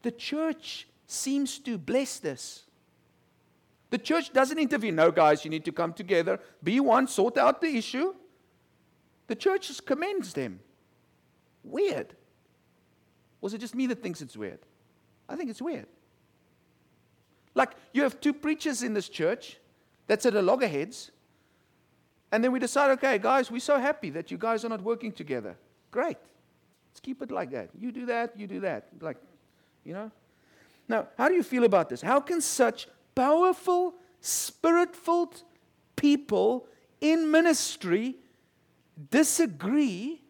The 0.03 0.11
church 0.11 0.87
seems 1.05 1.59
to 1.59 1.77
bless 1.77 2.19
this. 2.19 2.63
The 3.89 3.97
church 3.97 4.31
doesn't 4.31 4.57
intervene. 4.57 4.95
No, 4.95 5.11
guys, 5.11 5.43
you 5.43 5.51
need 5.51 5.65
to 5.65 5.73
come 5.73 5.91
together, 5.91 6.39
be 6.63 6.79
one, 6.79 7.07
sort 7.07 7.37
out 7.37 7.59
the 7.59 7.75
issue. 7.75 8.13
The 9.27 9.35
church 9.35 9.69
commends 9.85 10.33
them. 10.33 10.61
Weird. 11.63 12.15
Was 13.41 13.53
it 13.53 13.57
just 13.57 13.75
me 13.75 13.87
that 13.87 14.01
thinks 14.01 14.21
it's 14.21 14.37
weird? 14.37 14.59
I 15.27 15.35
think 15.35 15.49
it's 15.49 15.61
weird. 15.61 15.87
Like, 17.53 17.71
you 17.93 18.03
have 18.03 18.21
two 18.21 18.33
preachers 18.33 18.83
in 18.83 18.93
this 18.93 19.09
church 19.09 19.57
that's 20.07 20.25
at 20.25 20.35
a 20.35 20.41
loggerheads, 20.41 21.11
and 22.31 22.43
then 22.43 22.51
we 22.51 22.59
decide, 22.59 22.91
okay, 22.91 23.17
guys, 23.17 23.51
we're 23.51 23.59
so 23.59 23.77
happy 23.77 24.09
that 24.11 24.31
you 24.31 24.37
guys 24.37 24.63
are 24.63 24.69
not 24.69 24.81
working 24.81 25.11
together. 25.11 25.57
Great. 25.89 26.17
Let's 26.91 26.99
keep 27.01 27.21
it 27.21 27.31
like 27.31 27.51
that. 27.51 27.69
You 27.77 27.91
do 27.91 28.05
that, 28.05 28.37
you 28.37 28.47
do 28.47 28.61
that. 28.61 28.87
Like, 29.01 29.17
you 29.83 29.93
know? 29.93 30.11
Now, 30.87 31.07
how 31.17 31.27
do 31.27 31.33
you 31.33 31.43
feel 31.43 31.63
about 31.63 31.89
this? 31.89 32.01
How 32.01 32.19
can 32.19 32.41
such 32.41 32.87
powerful, 33.15 33.95
spirit 34.21 34.95
filled 34.95 35.43
people 35.95 36.67
in 37.01 37.31
ministry 37.31 38.15
disagree 39.09 40.20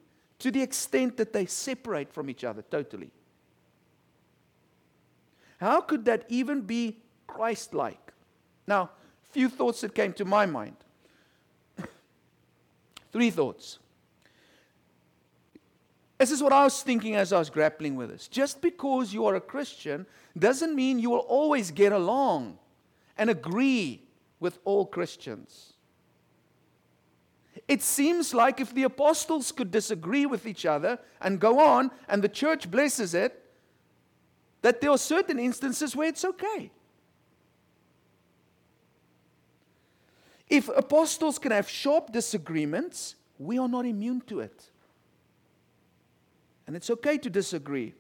to 0.42 0.50
the 0.50 0.62
extent 0.62 1.18
that 1.18 1.34
they 1.34 1.46
separate 1.46 2.12
from 2.12 2.28
each 2.28 2.44
other 2.44 2.64
totally? 2.64 3.12
How 5.60 5.82
could 5.82 6.06
that 6.06 6.26
even 6.30 6.62
be 6.62 6.98
Christ 7.28 7.76
like? 7.76 8.12
Now, 8.66 8.90
few 9.30 9.50
thoughts 9.50 9.82
that 9.82 9.94
came 9.94 10.14
to 10.14 10.26
my 10.26 10.48
mind. 10.48 10.76
Three 13.12 13.30
thoughts. 13.30 13.78
This 16.18 16.32
is 16.32 16.42
what 16.42 16.54
I 16.54 16.64
was 16.64 16.82
thinking 16.82 17.16
as 17.16 17.32
I 17.32 17.38
was 17.38 17.52
grappling 17.52 17.96
with 17.96 18.10
this. 18.10 18.28
Just 18.28 18.62
because 18.62 19.14
you 19.14 19.28
are 19.28 19.36
a 19.36 19.42
Christian 19.42 20.08
doesn't 20.38 20.76
mean 20.76 20.98
you 20.98 21.12
will 21.12 21.20
always 21.20 21.70
get 21.70 21.92
along 21.92 22.58
and 23.16 23.30
agree 23.30 24.02
with 24.40 24.58
all 24.66 24.88
Christians. 24.88 25.71
It 27.72 27.82
seems 27.82 28.34
like 28.34 28.60
if 28.60 28.76
the 28.76 28.84
apostles 28.84 29.54
could 29.54 29.72
disagree 29.72 30.26
with 30.26 30.46
each 30.46 30.66
other 30.66 31.00
and 31.22 31.40
go 31.40 31.62
on, 31.62 31.90
and 32.10 32.22
the 32.22 32.28
church 32.28 32.70
blesses 32.70 33.14
it, 33.14 33.46
that 34.62 34.82
there 34.82 34.90
are 34.90 34.98
certain 34.98 35.40
instances 35.40 35.96
where 35.96 36.10
it's 36.10 36.26
okay. 36.26 36.70
If 40.50 40.68
apostles 40.68 41.40
can 41.40 41.54
have 41.54 41.70
sharp 41.70 42.12
disagreements, 42.12 43.16
we 43.40 43.58
are 43.58 43.70
not 43.70 43.86
immune 43.86 44.20
to 44.28 44.42
it. 44.42 44.70
And 46.68 46.76
it's 46.76 46.90
okay 46.90 47.18
to 47.20 47.30
disagree. 47.30 47.94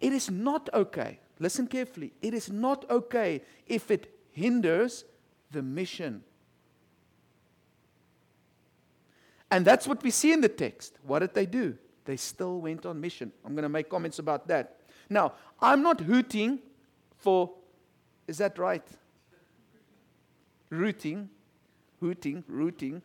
It 0.00 0.12
is 0.12 0.30
not 0.30 0.70
okay, 0.72 1.18
listen 1.40 1.66
carefully, 1.66 2.12
it 2.22 2.34
is 2.34 2.52
not 2.52 2.88
okay 2.88 3.42
if 3.66 3.90
it 3.90 4.16
hinders 4.30 5.04
the 5.50 5.62
mission. 5.62 6.22
And 9.56 9.64
that's 9.64 9.88
what 9.88 10.02
we 10.02 10.10
see 10.10 10.34
in 10.34 10.42
the 10.42 10.50
text. 10.50 10.98
What 11.02 11.20
did 11.20 11.32
they 11.32 11.46
do? 11.46 11.78
They 12.04 12.18
still 12.18 12.60
went 12.60 12.84
on 12.84 13.00
mission. 13.00 13.32
I'm 13.42 13.54
going 13.54 13.62
to 13.62 13.70
make 13.70 13.88
comments 13.88 14.18
about 14.18 14.46
that. 14.48 14.80
Now, 15.08 15.32
I'm 15.62 15.82
not 15.82 15.98
hooting 15.98 16.58
for, 17.16 17.54
is 18.28 18.36
that 18.36 18.58
right? 18.58 18.86
Rooting, 20.68 21.30
hooting, 22.00 22.44
rooting 22.46 23.00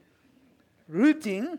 Rooting, 0.89 1.57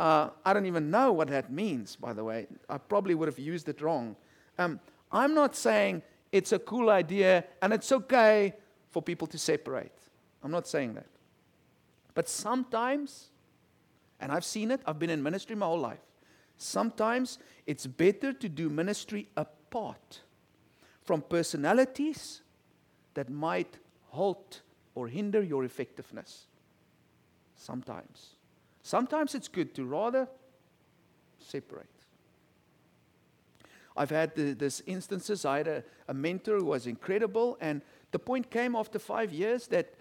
uh, 0.00 0.30
I 0.46 0.54
don't 0.54 0.64
even 0.64 0.90
know 0.90 1.12
what 1.12 1.28
that 1.28 1.52
means, 1.52 1.94
by 1.94 2.14
the 2.14 2.24
way. 2.24 2.46
I 2.70 2.78
probably 2.78 3.14
would 3.14 3.28
have 3.28 3.38
used 3.38 3.68
it 3.68 3.82
wrong. 3.82 4.16
Um, 4.56 4.80
I'm 5.12 5.34
not 5.34 5.54
saying 5.54 6.00
it's 6.32 6.52
a 6.52 6.58
cool 6.58 6.88
idea 6.88 7.44
and 7.60 7.70
it's 7.74 7.92
okay 7.92 8.54
for 8.92 9.02
people 9.02 9.26
to 9.26 9.36
separate. 9.36 9.92
I'm 10.42 10.50
not 10.50 10.66
saying 10.66 10.94
that. 10.94 11.08
But 12.14 12.30
sometimes, 12.30 13.28
and 14.24 14.32
I've 14.32 14.44
seen 14.44 14.70
it, 14.70 14.80
I've 14.86 14.98
been 14.98 15.10
in 15.10 15.22
ministry 15.22 15.54
my 15.54 15.66
whole 15.66 15.78
life. 15.78 16.00
Sometimes 16.56 17.38
it's 17.66 17.86
better 17.86 18.32
to 18.32 18.48
do 18.48 18.70
ministry 18.70 19.28
apart 19.36 20.20
from 21.02 21.20
personalities 21.20 22.40
that 23.12 23.28
might 23.28 23.76
halt 24.08 24.62
or 24.94 25.08
hinder 25.08 25.42
your 25.42 25.62
effectiveness. 25.62 26.46
Sometimes. 27.54 28.30
Sometimes 28.82 29.34
it's 29.34 29.46
good 29.46 29.74
to 29.74 29.84
rather 29.84 30.26
separate. 31.38 31.84
I've 33.94 34.08
had 34.08 34.34
the, 34.34 34.54
this 34.54 34.80
instances. 34.86 35.44
I 35.44 35.58
had 35.58 35.68
a, 35.68 35.84
a, 36.08 36.14
mentor 36.14 36.56
who 36.56 36.64
was 36.64 36.86
incredible, 36.86 37.58
and 37.60 37.82
the 38.10 38.18
point 38.18 38.50
came 38.50 38.74
after 38.74 38.98
five 38.98 39.34
years 39.34 39.66
that 39.66 39.92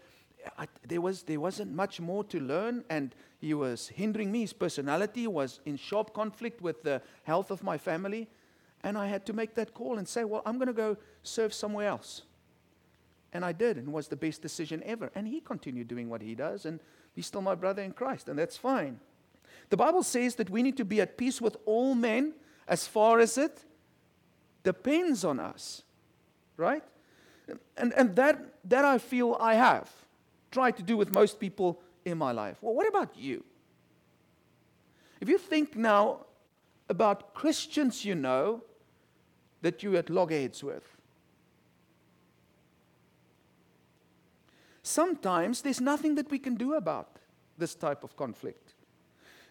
I, 0.58 0.68
there, 0.88 1.02
was, 1.02 1.24
there 1.24 1.40
wasn't 1.40 1.74
much 1.74 2.00
more 2.00 2.24
to 2.26 2.40
learn, 2.40 2.84
and 2.90 3.14
he 3.40 3.54
was 3.54 3.88
hindering 3.90 4.32
me. 4.32 4.42
His 4.42 4.54
personality 4.54 5.28
was 5.28 5.60
in 5.66 5.78
sharp 5.78 6.14
conflict 6.14 6.62
with 6.62 6.84
the 6.84 7.02
health 7.24 7.52
of 7.52 7.64
my 7.64 7.78
family. 7.78 8.28
And 8.84 8.98
I 8.98 9.08
had 9.08 9.26
to 9.28 9.34
make 9.34 9.56
that 9.56 9.74
call 9.74 9.98
and 9.98 10.08
say, 10.08 10.24
well, 10.24 10.42
I'm 10.46 10.58
going 10.58 10.68
to 10.68 10.74
go 10.74 10.98
serve 11.24 11.54
somewhere 11.54 11.88
else. 11.88 12.24
And 13.32 13.44
I 13.44 13.52
did, 13.52 13.78
and 13.78 13.88
it 13.88 13.92
was 13.92 14.08
the 14.08 14.16
best 14.16 14.42
decision 14.42 14.84
ever. 14.86 15.10
And 15.16 15.28
he 15.28 15.40
continued 15.40 15.88
doing 15.88 16.10
what 16.10 16.22
he 16.22 16.36
does, 16.36 16.66
and 16.66 16.80
he's 17.16 17.26
still 17.26 17.42
my 17.42 17.56
brother 17.56 17.82
in 17.82 17.92
Christ, 17.92 18.30
and 18.30 18.38
that's 18.38 18.58
fine. 18.58 19.00
The 19.70 19.78
Bible 19.78 20.04
says 20.04 20.36
that 20.36 20.50
we 20.50 20.62
need 20.62 20.78
to 20.78 20.86
be 20.86 21.02
at 21.02 21.18
peace 21.18 21.42
with 21.42 21.58
all 21.66 21.96
men 21.96 22.34
as 22.68 22.86
far 22.86 23.20
as 23.20 23.38
it 23.38 23.64
depends 24.64 25.24
on 25.24 25.40
us, 25.40 25.82
right? 26.58 26.84
And, 27.78 27.94
and 27.94 28.16
that, 28.16 28.40
that 28.66 28.86
I 28.86 28.98
feel 28.98 29.38
I 29.40 29.56
have 29.56 29.90
tried 30.54 30.78
to 30.78 30.84
do 30.84 30.96
with 30.96 31.14
most 31.14 31.40
people 31.40 31.82
in 32.06 32.18
my 32.18 32.32
life. 32.32 32.58
Well, 32.62 32.76
what 32.76 32.88
about 32.88 33.18
you? 33.18 33.44
If 35.20 35.28
you 35.28 35.38
think 35.38 35.76
now 35.76 36.26
about 36.88 37.34
Christians 37.34 38.06
you 38.06 38.14
know 38.14 38.62
that 39.62 39.82
you're 39.82 39.98
at 39.98 40.10
loggerheads 40.10 40.64
with, 40.64 40.84
sometimes 44.84 45.62
there's 45.62 45.82
nothing 45.82 46.16
that 46.16 46.30
we 46.30 46.38
can 46.38 46.56
do 46.56 46.76
about 46.76 47.18
this 47.58 47.74
type 47.74 48.04
of 48.04 48.16
conflict. 48.16 48.74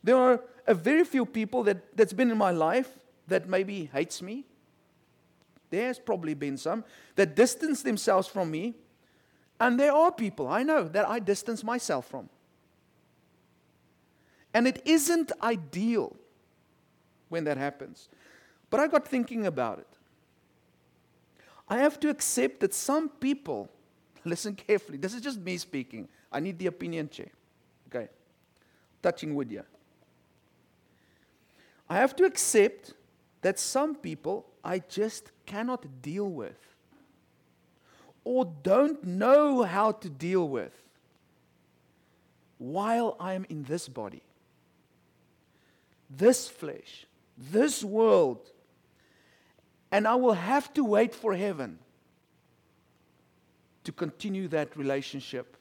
There 0.05 0.17
are 0.17 0.41
a 0.67 0.75
very 0.75 1.05
few 1.05 1.27
people 1.27 1.63
that, 1.65 1.97
that's 1.97 2.13
been 2.13 2.31
in 2.31 2.39
my 2.39 2.51
life 2.51 2.91
that 3.29 3.49
maybe 3.49 3.91
hates 3.93 4.23
me. 4.23 4.45
There's 5.71 5.99
probably 5.99 6.35
been 6.35 6.59
some 6.59 6.85
that 7.17 7.35
distance 7.35 7.83
themselves 7.83 8.29
from 8.29 8.51
me. 8.51 8.75
And 9.61 9.79
there 9.79 9.93
are 9.93 10.11
people 10.11 10.49
I 10.49 10.63
know 10.63 10.89
that 10.89 11.09
I 11.09 11.19
distance 11.19 11.63
myself 11.63 12.07
from. 12.09 12.29
And 14.55 14.67
it 14.67 14.83
isn't 14.85 15.33
ideal 15.43 16.17
when 17.29 17.45
that 17.45 17.57
happens. 17.57 18.09
But 18.71 18.81
I 18.81 18.89
got 18.89 19.07
thinking 19.07 19.47
about 19.47 19.79
it. 19.79 19.87
I 21.69 21.79
have 21.79 21.99
to 22.01 22.11
accept 22.11 22.61
that 22.61 22.75
some 22.75 23.09
people 23.09 23.71
Listen 24.25 24.55
carefully. 24.55 24.99
This 24.99 25.15
is 25.15 25.21
just 25.21 25.41
me 25.41 25.57
speaking. 25.57 26.09
I 26.31 26.41
need 26.41 26.59
the 26.59 26.67
opinion 26.67 27.09
chair. 27.09 27.31
Okay. 27.89 28.09
Touching 29.03 29.35
wood 29.35 29.51
here. 29.51 29.67
I 31.89 31.97
have 31.97 32.15
to 32.17 32.25
accept 32.25 32.95
that 33.43 33.59
some 33.59 33.97
people 33.97 34.47
I 34.65 34.79
just 34.79 35.33
cannot 35.45 35.85
deal 36.01 36.31
with 36.31 36.72
or 38.25 38.45
don't 38.63 39.03
know 39.05 39.63
how 39.63 39.93
to 39.93 40.09
deal 40.09 40.49
with 40.49 40.73
while 42.59 43.17
I 43.19 43.35
am 43.35 43.45
in 43.49 43.65
this 43.65 43.89
body, 43.89 44.23
this 46.09 46.49
flesh, 46.49 47.07
this 47.37 47.83
world. 47.83 48.39
And 49.91 50.07
I 50.07 50.15
will 50.15 50.35
have 50.35 50.73
to 50.75 50.85
wait 50.85 51.15
for 51.15 51.35
heaven 51.35 51.79
to 53.85 53.93
continue 53.93 54.49
that 54.49 54.77
relationship. 54.77 55.57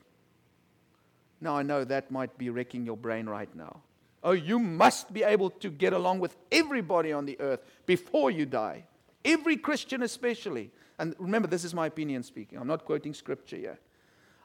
Now, 1.41 1.57
I 1.57 1.63
know 1.63 1.83
that 1.83 2.11
might 2.11 2.37
be 2.37 2.49
wrecking 2.49 2.85
your 2.85 2.97
brain 2.97 3.27
right 3.27 3.53
now. 3.55 3.81
Oh, 4.23 4.33
you 4.33 4.59
must 4.59 5.11
be 5.11 5.23
able 5.23 5.49
to 5.49 5.69
get 5.69 5.93
along 5.93 6.19
with 6.19 6.35
everybody 6.51 7.11
on 7.11 7.25
the 7.25 7.39
earth 7.41 7.61
before 7.87 8.29
you 8.29 8.45
die. 8.45 8.85
Every 9.25 9.57
Christian, 9.57 10.03
especially. 10.03 10.71
And 11.01 11.15
remember, 11.17 11.47
this 11.47 11.63
is 11.63 11.73
my 11.73 11.87
opinion 11.87 12.21
speaking. 12.21 12.59
I'm 12.59 12.67
not 12.67 12.85
quoting 12.85 13.15
scripture 13.15 13.57
here. 13.57 13.79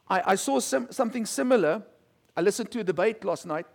I, 0.09 0.33
I 0.33 0.35
saw 0.37 0.59
some, 0.59 0.91
something 0.91 1.27
similar. 1.27 1.83
I 2.35 2.41
listened 2.41 2.71
to 2.71 2.81
a 2.81 2.85
debate 2.85 3.23
last 3.25 3.45
night. 3.45 3.67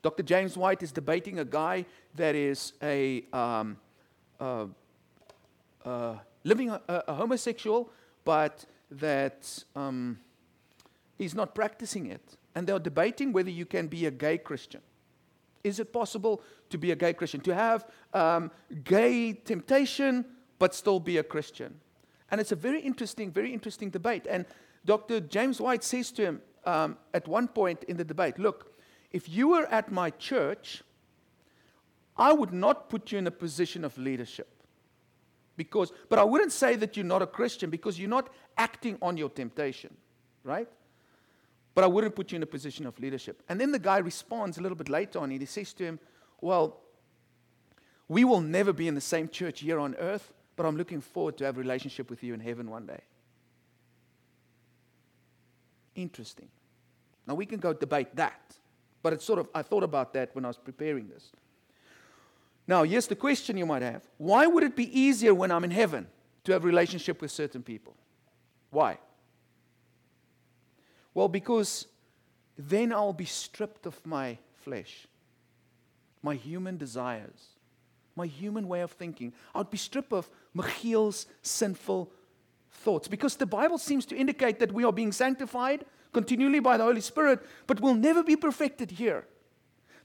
Dr. 0.00 0.22
James 0.22 0.56
White 0.56 0.82
is 0.82 0.92
debating 0.92 1.40
a 1.40 1.44
guy 1.44 1.84
that 2.14 2.34
is 2.34 2.72
a 2.82 3.22
um, 3.34 3.76
uh, 4.40 4.64
uh, 5.84 6.14
living 6.42 6.70
a, 6.70 6.80
a 6.88 7.12
homosexual, 7.12 7.90
but 8.24 8.64
that 8.90 9.62
um, 9.76 10.18
he's 11.18 11.34
not 11.34 11.54
practicing 11.54 12.06
it. 12.06 12.38
And 12.54 12.66
they're 12.66 12.78
debating 12.78 13.30
whether 13.30 13.50
you 13.50 13.66
can 13.66 13.88
be 13.88 14.06
a 14.06 14.10
gay 14.10 14.38
Christian. 14.38 14.80
Is 15.62 15.80
it 15.80 15.92
possible 15.92 16.40
to 16.70 16.78
be 16.78 16.92
a 16.92 16.96
gay 16.96 17.12
Christian? 17.12 17.42
To 17.42 17.54
have 17.54 17.86
um, 18.14 18.50
gay 18.84 19.34
temptation, 19.34 20.24
but 20.58 20.74
still 20.74 21.00
be 21.00 21.18
a 21.18 21.22
Christian? 21.22 21.80
And 22.30 22.40
it's 22.40 22.52
a 22.52 22.56
very 22.56 22.80
interesting, 22.80 23.30
very 23.30 23.52
interesting 23.52 23.90
debate. 23.90 24.26
And 24.28 24.44
Dr. 24.84 25.20
James 25.20 25.60
White 25.60 25.82
says 25.82 26.10
to 26.12 26.22
him 26.22 26.42
um, 26.64 26.96
at 27.14 27.26
one 27.26 27.48
point 27.48 27.84
in 27.84 27.96
the 27.96 28.04
debate 28.04 28.38
Look, 28.38 28.74
if 29.10 29.28
you 29.28 29.48
were 29.48 29.66
at 29.66 29.90
my 29.90 30.10
church, 30.10 30.82
I 32.16 32.32
would 32.32 32.52
not 32.52 32.90
put 32.90 33.12
you 33.12 33.18
in 33.18 33.26
a 33.26 33.30
position 33.30 33.84
of 33.84 33.96
leadership 33.96 34.48
because 35.56 35.92
but 36.08 36.18
I 36.18 36.24
wouldn't 36.24 36.52
say 36.52 36.76
that 36.76 36.96
you're 36.96 37.06
not 37.06 37.22
a 37.22 37.26
Christian 37.26 37.70
because 37.70 37.98
you're 37.98 38.08
not 38.08 38.30
acting 38.56 38.98
on 39.02 39.16
your 39.16 39.28
temptation, 39.28 39.94
right? 40.44 40.68
But 41.74 41.84
I 41.84 41.86
wouldn't 41.86 42.16
put 42.16 42.32
you 42.32 42.36
in 42.36 42.42
a 42.42 42.46
position 42.46 42.86
of 42.86 42.98
leadership. 42.98 43.42
And 43.48 43.60
then 43.60 43.72
the 43.72 43.78
guy 43.78 43.98
responds 43.98 44.58
a 44.58 44.62
little 44.62 44.76
bit 44.76 44.88
later 44.88 45.20
on, 45.20 45.30
and 45.30 45.40
he 45.40 45.46
says 45.46 45.72
to 45.74 45.84
him, 45.84 46.00
Well, 46.40 46.80
we 48.08 48.24
will 48.24 48.40
never 48.40 48.72
be 48.72 48.88
in 48.88 48.94
the 48.94 49.00
same 49.00 49.28
church 49.28 49.60
here 49.60 49.78
on 49.78 49.94
earth, 49.96 50.32
but 50.58 50.66
I'm 50.66 50.76
looking 50.76 51.00
forward 51.00 51.38
to 51.38 51.44
have 51.44 51.56
a 51.56 51.60
relationship 51.60 52.10
with 52.10 52.24
you 52.24 52.34
in 52.34 52.40
heaven 52.40 52.68
one 52.68 52.84
day. 52.84 53.00
Interesting. 55.94 56.48
Now 57.28 57.36
we 57.36 57.46
can 57.46 57.60
go 57.60 57.72
debate 57.72 58.16
that, 58.16 58.56
but 59.00 59.12
it's 59.12 59.24
sort 59.24 59.38
of, 59.38 59.48
I 59.54 59.62
thought 59.62 59.84
about 59.84 60.12
that 60.14 60.34
when 60.34 60.44
I 60.44 60.48
was 60.48 60.56
preparing 60.56 61.08
this. 61.08 61.30
Now, 62.66 62.82
here's 62.82 63.06
the 63.06 63.14
question 63.14 63.56
you 63.56 63.66
might 63.66 63.82
have 63.82 64.02
Why 64.18 64.48
would 64.48 64.64
it 64.64 64.74
be 64.74 65.00
easier 65.00 65.32
when 65.32 65.52
I'm 65.52 65.62
in 65.62 65.70
heaven 65.70 66.08
to 66.42 66.52
have 66.52 66.64
relationship 66.64 67.22
with 67.22 67.30
certain 67.30 67.62
people? 67.62 67.94
Why? 68.70 68.98
Well, 71.14 71.28
because 71.28 71.86
then 72.56 72.92
I'll 72.92 73.12
be 73.12 73.26
stripped 73.26 73.86
of 73.86 74.04
my 74.04 74.38
flesh, 74.64 75.06
my 76.20 76.34
human 76.34 76.78
desires, 76.78 77.57
my 78.18 78.26
human 78.26 78.68
way 78.68 78.82
of 78.82 78.92
thinking. 78.92 79.32
I 79.54 79.58
would 79.58 79.70
be 79.70 79.78
stripped 79.78 80.12
of 80.12 80.28
Michiel's 80.54 81.26
sinful 81.40 82.12
thoughts. 82.70 83.08
Because 83.08 83.36
the 83.36 83.46
Bible 83.46 83.78
seems 83.78 84.04
to 84.06 84.16
indicate 84.16 84.58
that 84.58 84.72
we 84.72 84.84
are 84.84 84.92
being 84.92 85.12
sanctified 85.12 85.86
continually 86.12 86.60
by 86.60 86.76
the 86.76 86.84
Holy 86.84 87.00
Spirit, 87.00 87.40
but 87.66 87.80
we'll 87.80 87.94
never 87.94 88.22
be 88.22 88.36
perfected 88.36 88.90
here. 88.90 89.26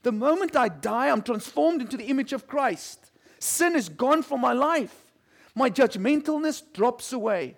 The 0.02 0.12
moment 0.12 0.56
I 0.56 0.68
die, 0.68 1.10
I'm 1.10 1.22
transformed 1.22 1.80
into 1.80 1.96
the 1.96 2.06
image 2.06 2.32
of 2.32 2.46
Christ. 2.46 3.10
Sin 3.38 3.74
is 3.74 3.88
gone 3.88 4.22
from 4.22 4.40
my 4.40 4.52
life. 4.52 5.12
My 5.54 5.70
judgmentalness 5.70 6.62
drops 6.72 7.12
away. 7.12 7.56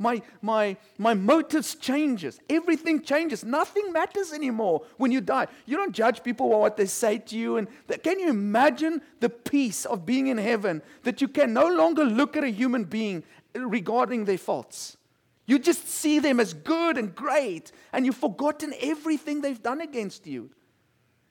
My, 0.00 0.22
my, 0.40 0.78
my 0.96 1.12
motives 1.12 1.74
changes. 1.74 2.40
Everything 2.48 3.02
changes. 3.02 3.44
Nothing 3.44 3.92
matters 3.92 4.32
anymore 4.32 4.80
when 4.96 5.12
you 5.12 5.20
die. 5.20 5.46
You 5.66 5.76
don't 5.76 5.92
judge 5.92 6.22
people 6.22 6.48
by 6.48 6.56
what 6.56 6.78
they 6.78 6.86
say 6.86 7.18
to 7.18 7.36
you. 7.36 7.58
And 7.58 7.68
can 8.02 8.18
you 8.18 8.30
imagine 8.30 9.02
the 9.20 9.28
peace 9.28 9.84
of 9.84 10.06
being 10.06 10.28
in 10.28 10.38
heaven 10.38 10.80
that 11.02 11.20
you 11.20 11.28
can 11.28 11.52
no 11.52 11.68
longer 11.68 12.02
look 12.02 12.34
at 12.34 12.44
a 12.44 12.48
human 12.48 12.84
being 12.84 13.22
regarding 13.54 14.24
their 14.24 14.38
faults? 14.38 14.96
You 15.44 15.58
just 15.58 15.86
see 15.86 16.18
them 16.18 16.40
as 16.40 16.54
good 16.54 16.96
and 16.96 17.14
great, 17.14 17.70
and 17.92 18.06
you've 18.06 18.16
forgotten 18.16 18.72
everything 18.80 19.42
they've 19.42 19.62
done 19.62 19.82
against 19.82 20.26
you. 20.26 20.48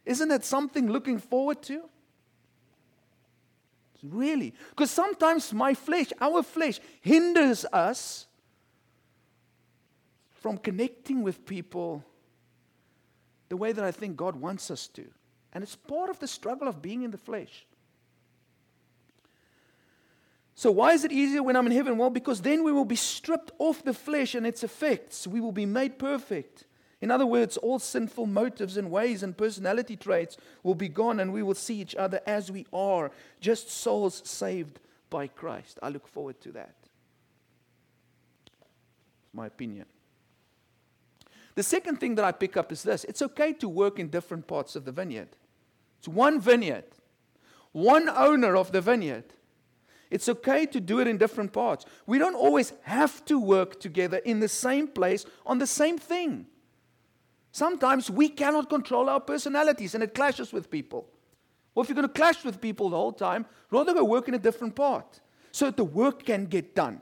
Isn't 0.05 0.29
that 0.29 0.45
something 0.45 0.91
looking 0.91 1.17
forward 1.17 1.63
to? 1.63 1.89
Really. 4.03 4.53
Because 4.69 4.91
sometimes 4.91 5.51
my 5.53 5.73
flesh, 5.73 6.13
our 6.21 6.43
flesh, 6.43 6.79
hinders 7.01 7.65
us 7.73 8.27
from 10.41 10.57
connecting 10.57 11.23
with 11.23 11.45
people 11.45 12.03
the 13.49 13.57
way 13.57 13.71
that 13.71 13.83
I 13.83 13.91
think 13.91 14.15
God 14.15 14.35
wants 14.35 14.71
us 14.71 14.87
to. 14.89 15.05
And 15.53 15.63
it's 15.63 15.75
part 15.75 16.09
of 16.09 16.19
the 16.19 16.27
struggle 16.27 16.67
of 16.67 16.81
being 16.81 17.01
in 17.03 17.11
the 17.11 17.17
flesh. 17.17 17.65
So, 20.55 20.71
why 20.71 20.93
is 20.93 21.03
it 21.03 21.11
easier 21.11 21.41
when 21.41 21.55
I'm 21.55 21.65
in 21.67 21.71
heaven? 21.71 21.97
Well, 21.97 22.09
because 22.09 22.41
then 22.41 22.63
we 22.63 22.71
will 22.71 22.85
be 22.85 22.95
stripped 22.95 23.51
off 23.59 23.83
the 23.83 23.93
flesh 23.93 24.35
and 24.35 24.45
its 24.45 24.63
effects. 24.63 25.25
We 25.25 25.39
will 25.39 25.53
be 25.53 25.65
made 25.65 25.97
perfect. 25.97 26.65
In 27.01 27.11
other 27.11 27.25
words, 27.25 27.55
all 27.55 27.79
sinful 27.79 28.25
motives 28.25 28.75
and 28.75 28.91
ways 28.91 29.23
and 29.23 29.37
personality 29.37 29.95
traits 29.95 30.35
will 30.63 30.75
be 30.75 30.89
gone, 30.89 31.21
and 31.21 31.31
we 31.31 31.43
will 31.43 31.55
see 31.55 31.79
each 31.79 31.95
other 31.95 32.19
as 32.27 32.51
we 32.51 32.67
are, 32.73 33.09
just 33.39 33.71
souls 33.71 34.21
saved 34.25 34.79
by 35.09 35.27
Christ. 35.27 35.79
I 35.81 35.89
look 35.89 36.07
forward 36.07 36.41
to 36.41 36.51
that. 36.51 36.75
My 39.33 39.47
opinion. 39.47 39.85
The 41.59 41.63
second 41.63 41.97
thing 41.97 42.15
that 42.15 42.23
I 42.23 42.31
pick 42.31 42.55
up 42.55 42.71
is 42.71 42.83
this 42.83 43.03
it's 43.03 43.21
okay 43.21 43.51
to 43.51 43.67
work 43.67 43.99
in 43.99 44.07
different 44.07 44.47
parts 44.47 44.77
of 44.77 44.85
the 44.85 44.93
vineyard. 44.93 45.27
It's 45.97 46.07
one 46.07 46.39
vineyard, 46.39 46.85
one 47.73 48.07
owner 48.07 48.55
of 48.55 48.71
the 48.71 48.79
vineyard. 48.79 49.25
It's 50.09 50.29
okay 50.29 50.65
to 50.67 50.79
do 50.79 51.01
it 51.01 51.07
in 51.09 51.17
different 51.17 51.51
parts. 51.51 51.83
We 52.05 52.17
don't 52.17 52.33
always 52.33 52.71
have 52.83 53.25
to 53.25 53.37
work 53.37 53.81
together 53.81 54.21
in 54.23 54.39
the 54.39 54.47
same 54.47 54.87
place 54.87 55.25
on 55.45 55.57
the 55.57 55.67
same 55.67 55.97
thing. 55.97 56.45
Sometimes 57.51 58.09
we 58.09 58.29
cannot 58.29 58.69
control 58.69 59.09
our 59.09 59.19
personalities 59.19 59.93
and 59.93 60.01
it 60.01 60.15
clashes 60.15 60.53
with 60.53 60.71
people. 60.71 61.09
Well, 61.75 61.83
if 61.83 61.89
you're 61.89 61.95
going 62.01 62.07
to 62.07 62.13
clash 62.13 62.45
with 62.45 62.61
people 62.61 62.89
the 62.89 62.95
whole 62.95 63.11
time, 63.11 63.45
rather 63.69 63.93
go 63.93 64.05
work 64.05 64.29
in 64.29 64.33
a 64.33 64.39
different 64.39 64.77
part 64.77 65.19
so 65.51 65.65
that 65.65 65.75
the 65.75 65.83
work 65.83 66.23
can 66.23 66.45
get 66.45 66.73
done. 66.73 67.01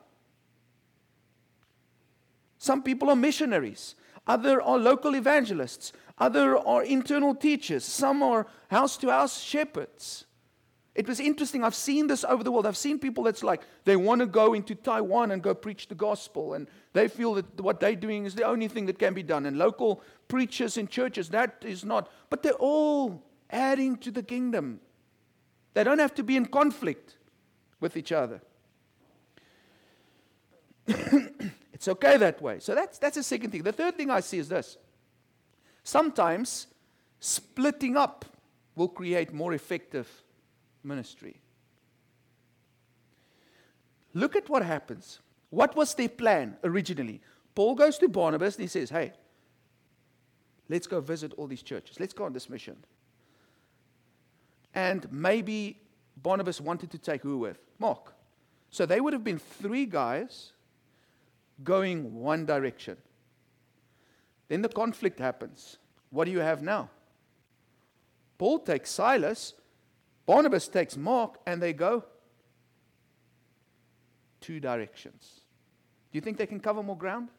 Some 2.58 2.82
people 2.82 3.12
are 3.12 3.16
missionaries, 3.16 3.94
other 4.28 4.62
are 4.62 4.78
local 4.78 5.16
evangelists, 5.16 5.94
other 6.18 6.58
are 6.58 6.84
internal 6.84 7.34
teachers, 7.34 7.84
some 7.86 8.22
are 8.22 8.48
house 8.70 8.98
to 8.98 9.10
house 9.10 9.42
shepherds. 9.42 10.26
It 10.98 11.08
was 11.08 11.20
interesting. 11.20 11.64
I've 11.64 11.76
seen 11.76 12.08
this 12.08 12.24
over 12.24 12.44
the 12.44 12.52
world. 12.52 12.66
I've 12.66 12.76
seen 12.76 12.98
people 12.98 13.24
that's 13.24 13.44
like 13.44 13.62
they 13.86 13.96
want 13.96 14.20
to 14.22 14.26
go 14.26 14.56
into 14.56 14.74
Taiwan 14.74 15.30
and 15.30 15.44
go 15.44 15.54
preach 15.54 15.88
the 15.88 15.96
gospel, 15.96 16.56
and 16.56 16.68
they 16.94 17.08
feel 17.08 17.36
that 17.36 17.62
what 17.62 17.80
they're 17.80 17.96
doing 17.96 18.26
is 18.26 18.34
the 18.34 18.46
only 18.46 18.68
thing 18.68 18.88
that 18.88 18.98
can 18.98 19.14
be 19.14 19.22
done. 19.22 19.46
And 19.46 19.60
local 19.60 20.02
preachers 20.28 20.76
in 20.76 20.88
churches, 20.88 21.30
that 21.30 21.64
is 21.64 21.86
not. 21.86 22.10
But 22.32 22.42
they're 22.42 22.54
all 22.54 23.22
adding 23.52 23.98
to 23.98 24.10
the 24.10 24.24
kingdom. 24.24 24.80
They 25.76 25.84
don't 25.84 26.00
have 26.00 26.16
to 26.16 26.24
be 26.24 26.36
in 26.36 26.48
conflict 26.48 27.18
with 27.80 27.96
each 27.96 28.12
other. 28.12 28.42
It's 31.88 32.04
okay 32.04 32.18
that 32.18 32.42
way. 32.42 32.60
So 32.60 32.76
that's, 32.76 32.98
that's 32.98 33.16
the 33.16 33.24
second 33.24 33.52
thing. 33.52 33.64
The 33.64 33.72
third 33.72 33.96
thing 33.96 34.10
I 34.10 34.20
see 34.20 34.40
is 34.40 34.50
this 34.50 34.78
sometimes 35.84 36.68
splitting 37.22 37.96
up 37.96 38.26
will 38.76 38.90
create 38.90 39.34
more 39.34 39.54
effective 39.54 40.10
ministry. 40.84 41.40
Look 44.14 44.36
at 44.36 44.50
what 44.50 44.64
happens. 44.64 45.20
What 45.50 45.78
was 45.78 45.94
their 45.94 46.10
plan 46.10 46.58
originally? 46.64 47.22
Paul 47.56 47.76
goes 47.76 47.98
to 48.00 48.10
Barnabas 48.10 48.56
and 48.56 48.64
he 48.64 48.68
says, 48.68 48.90
Hey, 48.90 49.14
let's 50.68 50.88
go 50.88 51.00
visit 51.00 51.34
all 51.38 51.48
these 51.48 51.64
churches. 51.64 52.02
Let's 52.02 52.14
go 52.14 52.26
on 52.26 52.34
this 52.34 52.50
mission. 52.50 52.76
And 54.74 55.10
maybe 55.10 55.80
Barnabas 56.22 56.60
wanted 56.60 56.92
to 56.92 56.98
take 56.98 57.22
who 57.22 57.38
with? 57.38 57.60
Mark. 57.80 58.14
So 58.72 58.86
they 58.86 59.00
would 59.00 59.14
have 59.14 59.24
been 59.24 59.40
three 59.40 59.86
guys 59.86 60.52
going 61.64 62.14
one 62.14 62.46
direction. 62.46 62.98
Then 64.48 64.62
the 64.62 64.70
conflict 64.70 65.20
happens. 65.20 65.78
What 66.10 66.26
do 66.26 66.32
you 66.32 66.40
have 66.40 66.62
now? 66.62 66.90
Paul 68.38 68.60
takes 68.60 68.92
Silas 68.92 69.54
Barnabas 70.28 70.68
takes 70.68 70.98
Mark 70.98 71.40
and 71.48 71.62
they 71.64 71.74
go 71.74 72.04
two 74.42 74.60
directions. 74.60 75.42
Do 76.12 76.18
you 76.18 76.22
think 76.22 76.38
they 76.38 76.46
can 76.46 76.60
cover 76.60 76.84
more 76.84 76.98
ground? 76.98 77.30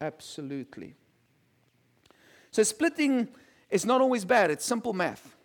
Absolutely. 0.00 0.94
So 2.50 2.62
splitting 2.62 3.28
is 3.70 3.84
not 3.84 4.00
always 4.00 4.24
bad, 4.24 4.50
it's 4.50 4.64
simple 4.64 4.94
math. 4.94 5.36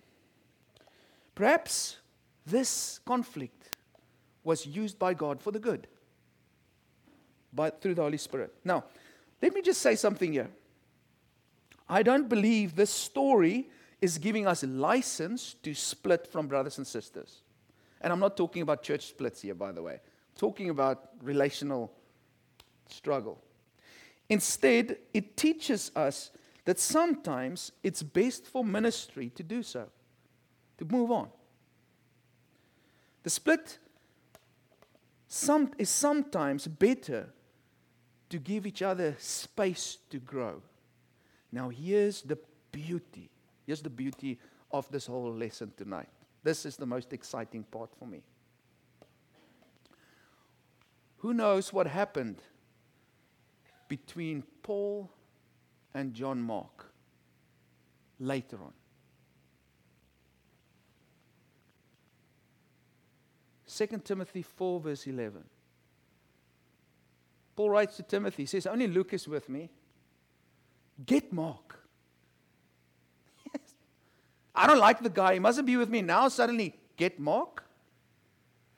Perhaps 1.35 1.97
this 2.45 2.99
conflict 3.05 3.75
was 4.43 4.65
used 4.65 4.97
by 4.97 5.13
God 5.13 5.41
for 5.41 5.51
the 5.51 5.59
good 5.59 5.87
by, 7.53 7.69
through 7.69 7.95
the 7.95 8.01
Holy 8.01 8.17
Spirit. 8.17 8.53
Now, 8.63 8.85
let 9.41 9.53
me 9.53 9.61
just 9.61 9.81
say 9.81 9.95
something 9.95 10.33
here. 10.33 10.49
I 11.87 12.03
don't 12.03 12.29
believe 12.29 12.75
this 12.75 12.91
story 12.91 13.69
is 14.01 14.17
giving 14.17 14.47
us 14.47 14.63
license 14.63 15.55
to 15.63 15.73
split 15.73 16.27
from 16.27 16.47
brothers 16.47 16.77
and 16.77 16.85
sisters. 16.85 17.41
And 18.01 18.13
I'm 18.13 18.19
not 18.19 18.37
talking 18.37 18.61
about 18.61 18.83
church 18.83 19.07
splits 19.07 19.41
here, 19.41 19.55
by 19.55 19.71
the 19.71 19.81
way. 19.81 19.93
I'm 19.93 20.37
talking 20.37 20.69
about 20.69 21.09
relational 21.21 21.91
struggle. 22.87 23.41
Instead, 24.29 24.97
it 25.13 25.35
teaches 25.35 25.91
us 25.95 26.31
that 26.65 26.79
sometimes 26.79 27.71
it's 27.83 28.03
best 28.03 28.45
for 28.45 28.63
ministry 28.63 29.31
to 29.31 29.43
do 29.43 29.63
so, 29.63 29.87
to 30.77 30.85
move 30.85 31.11
on. 31.11 31.29
The 33.23 33.29
split 33.29 33.79
some, 35.27 35.71
is 35.77 35.89
sometimes 35.89 36.67
better 36.67 37.29
to 38.29 38.37
give 38.37 38.65
each 38.65 38.81
other 38.81 39.15
space 39.19 39.97
to 40.09 40.19
grow. 40.19 40.61
Now, 41.51 41.69
here's 41.69 42.21
the 42.21 42.37
beauty 42.71 43.29
Here's 43.69 43.83
the 43.83 43.89
beauty 43.91 44.39
of 44.71 44.89
this 44.89 45.05
whole 45.05 45.31
lesson 45.31 45.71
tonight. 45.77 46.09
This 46.41 46.65
is 46.65 46.75
the 46.75 46.87
most 46.87 47.13
exciting 47.13 47.63
part 47.65 47.91
for 47.99 48.07
me. 48.07 48.23
Who 51.17 51.35
knows 51.35 51.71
what 51.71 51.85
happened 51.85 52.37
between 53.87 54.41
Paul 54.63 55.11
and 55.93 56.15
John 56.15 56.41
Mark 56.41 56.91
later 58.19 58.57
on? 58.57 58.73
2 63.67 63.85
Timothy 64.03 64.41
4, 64.41 64.79
verse 64.79 65.05
11. 65.05 65.43
Paul 67.59 67.71
writes 67.71 67.97
to 67.97 68.03
Timothy, 68.03 68.43
he 68.43 68.45
says, 68.45 68.65
Only 68.65 68.87
Luke 68.87 69.11
is 69.11 69.27
with 69.27 69.49
me. 69.49 69.69
Get 71.05 71.33
Mark. 71.33 71.77
I 74.55 74.65
don't 74.65 74.79
like 74.79 75.03
the 75.03 75.09
guy. 75.09 75.33
He 75.33 75.39
mustn't 75.39 75.67
be 75.67 75.75
with 75.75 75.89
me 75.89 76.01
now. 76.01 76.29
Suddenly, 76.29 76.73
get 76.95 77.19
Mark 77.19 77.65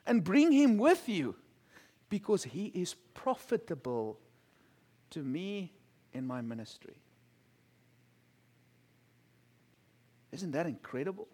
and 0.08 0.24
bring 0.24 0.52
him 0.52 0.80
with 0.80 1.08
you 1.08 1.36
because 2.10 2.44
he 2.44 2.72
is 2.74 2.96
profitable 3.14 4.18
to 5.12 5.20
me 5.20 5.74
in 6.12 6.26
my 6.26 6.42
ministry. 6.42 6.96
Isn't 10.32 10.54
that 10.54 10.66
incredible? 10.66 11.28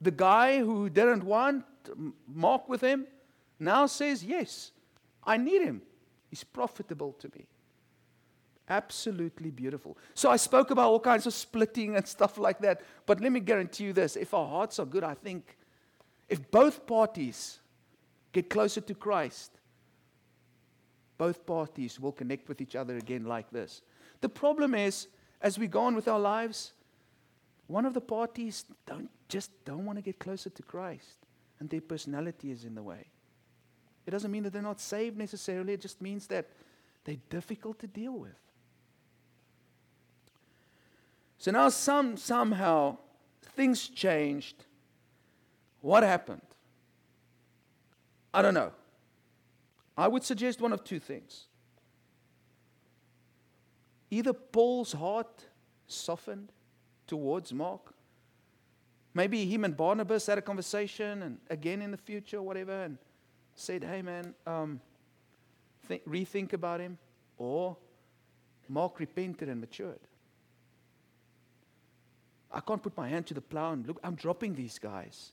The 0.00 0.10
guy 0.10 0.58
who 0.58 0.90
didn't 0.90 1.22
want 1.22 1.64
Mark 2.26 2.68
with 2.68 2.80
him 2.80 3.06
now 3.60 3.86
says, 3.86 4.24
Yes, 4.24 4.72
I 5.22 5.36
need 5.36 5.62
him. 5.62 5.82
He's 6.28 6.44
profitable 6.44 7.12
to 7.14 7.30
me. 7.34 7.46
Absolutely 8.68 9.50
beautiful. 9.50 9.96
So 10.14 10.30
I 10.30 10.36
spoke 10.36 10.70
about 10.70 10.90
all 10.90 11.00
kinds 11.00 11.26
of 11.26 11.32
splitting 11.32 11.96
and 11.96 12.06
stuff 12.16 12.38
like 12.38 12.60
that. 12.60 12.82
But 13.06 13.20
let 13.20 13.32
me 13.32 13.40
guarantee 13.40 13.84
you 13.84 13.92
this 13.92 14.16
if 14.16 14.34
our 14.34 14.46
hearts 14.46 14.78
are 14.78 14.86
good, 14.86 15.04
I 15.04 15.14
think 15.14 15.56
if 16.28 16.50
both 16.50 16.86
parties 16.86 17.60
get 18.32 18.50
closer 18.50 18.80
to 18.82 18.94
Christ, 18.94 19.52
both 21.16 21.46
parties 21.46 21.98
will 21.98 22.12
connect 22.12 22.48
with 22.48 22.60
each 22.60 22.76
other 22.76 22.96
again 22.96 23.24
like 23.24 23.50
this. 23.50 23.82
The 24.20 24.28
problem 24.28 24.74
is, 24.74 25.08
as 25.40 25.58
we 25.58 25.66
go 25.66 25.82
on 25.82 25.94
with 25.94 26.06
our 26.06 26.20
lives, 26.20 26.72
one 27.66 27.84
of 27.84 27.94
the 27.94 28.00
parties 28.00 28.64
don't, 28.86 29.10
just 29.28 29.50
don't 29.64 29.84
want 29.84 29.98
to 29.98 30.02
get 30.02 30.18
closer 30.18 30.50
to 30.50 30.62
Christ, 30.62 31.26
and 31.58 31.68
their 31.68 31.80
personality 31.80 32.50
is 32.50 32.64
in 32.64 32.74
the 32.74 32.82
way. 32.82 33.06
It 34.08 34.10
doesn't 34.10 34.30
mean 34.30 34.42
that 34.44 34.54
they're 34.54 34.62
not 34.62 34.80
saved 34.80 35.18
necessarily, 35.18 35.74
it 35.74 35.82
just 35.82 36.00
means 36.00 36.28
that 36.28 36.46
they're 37.04 37.18
difficult 37.28 37.78
to 37.80 37.86
deal 37.86 38.14
with. 38.14 38.40
So 41.36 41.50
now 41.50 41.68
some 41.68 42.16
somehow 42.16 42.96
things 43.42 43.86
changed. 43.86 44.64
What 45.82 46.04
happened? 46.04 46.40
I 48.32 48.40
don't 48.40 48.54
know. 48.54 48.72
I 49.94 50.08
would 50.08 50.24
suggest 50.24 50.58
one 50.58 50.72
of 50.72 50.84
two 50.84 51.00
things. 51.00 51.44
Either 54.10 54.32
Paul's 54.32 54.92
heart 54.92 55.44
softened 55.86 56.50
towards 57.06 57.52
Mark. 57.52 57.92
Maybe 59.12 59.44
him 59.44 59.66
and 59.66 59.76
Barnabas 59.76 60.24
had 60.24 60.38
a 60.38 60.42
conversation, 60.42 61.22
and 61.22 61.38
again 61.50 61.82
in 61.82 61.90
the 61.90 61.98
future, 61.98 62.40
whatever, 62.40 62.84
and 62.84 62.96
said, 63.58 63.84
hey 63.84 64.02
man, 64.02 64.34
um, 64.46 64.80
rethink 65.88 66.52
about 66.52 66.80
him. 66.80 66.98
Or 67.36 67.76
Mark 68.68 69.00
repented 69.00 69.48
and 69.48 69.60
matured. 69.60 70.00
I 72.50 72.60
can't 72.60 72.82
put 72.82 72.96
my 72.96 73.08
hand 73.08 73.26
to 73.26 73.34
the 73.34 73.40
plow 73.40 73.72
and 73.72 73.86
look, 73.86 74.00
I'm 74.02 74.14
dropping 74.14 74.54
these 74.54 74.78
guys. 74.78 75.32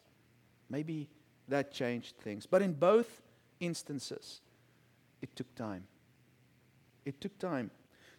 Maybe 0.69 1.09
that 1.47 1.71
changed 1.71 2.17
things. 2.17 2.45
But 2.45 2.61
in 2.61 2.73
both 2.73 3.21
instances, 3.59 4.41
it 5.21 5.35
took 5.35 5.53
time. 5.55 5.85
It 7.05 7.21
took 7.21 7.37
time. 7.39 7.71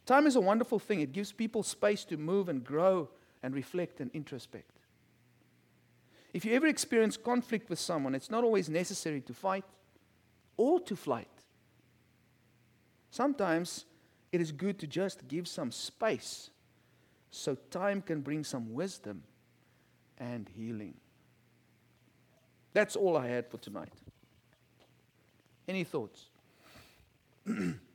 Time 0.07 0.27
is 0.27 0.37
a 0.37 0.41
wonderful 0.41 0.79
thing. 0.79 1.01
It 1.01 1.13
gives 1.13 1.33
people 1.33 1.63
space 1.63 2.05
to 2.07 2.17
move 2.17 2.49
and 2.49 2.65
grow 2.65 3.09
and 3.43 3.55
reflect 3.55 4.01
and 4.01 4.13
introspect. 4.13 4.81
If 6.33 6.45
you 6.45 6.55
ever 6.55 6.67
experience 6.67 7.17
conflict 7.17 7.69
with 7.69 7.79
someone, 7.79 8.15
it's 8.15 8.31
not 8.31 8.45
always 8.45 8.69
necessary 8.69 9.21
to 9.23 9.35
fight 9.35 9.65
or 10.57 10.81
to 10.81 10.97
flight. 10.97 11.29
Sometimes 13.11 13.85
it 14.33 14.41
is 14.41 14.53
good 14.53 14.79
to 14.81 14.87
just 14.87 15.27
give 15.29 15.49
some 15.49 15.73
space 15.73 16.51
so 17.31 17.55
time 17.71 18.03
can 18.03 18.21
bring 18.21 18.45
some 18.45 18.73
wisdom 18.73 19.23
and 20.19 20.49
healing. 20.49 20.95
That's 22.73 22.97
all 22.97 23.17
I 23.17 23.29
had 23.29 23.49
for 23.51 23.59
tonight. 23.59 23.93
Any 25.69 25.85
thoughts? 25.85 26.27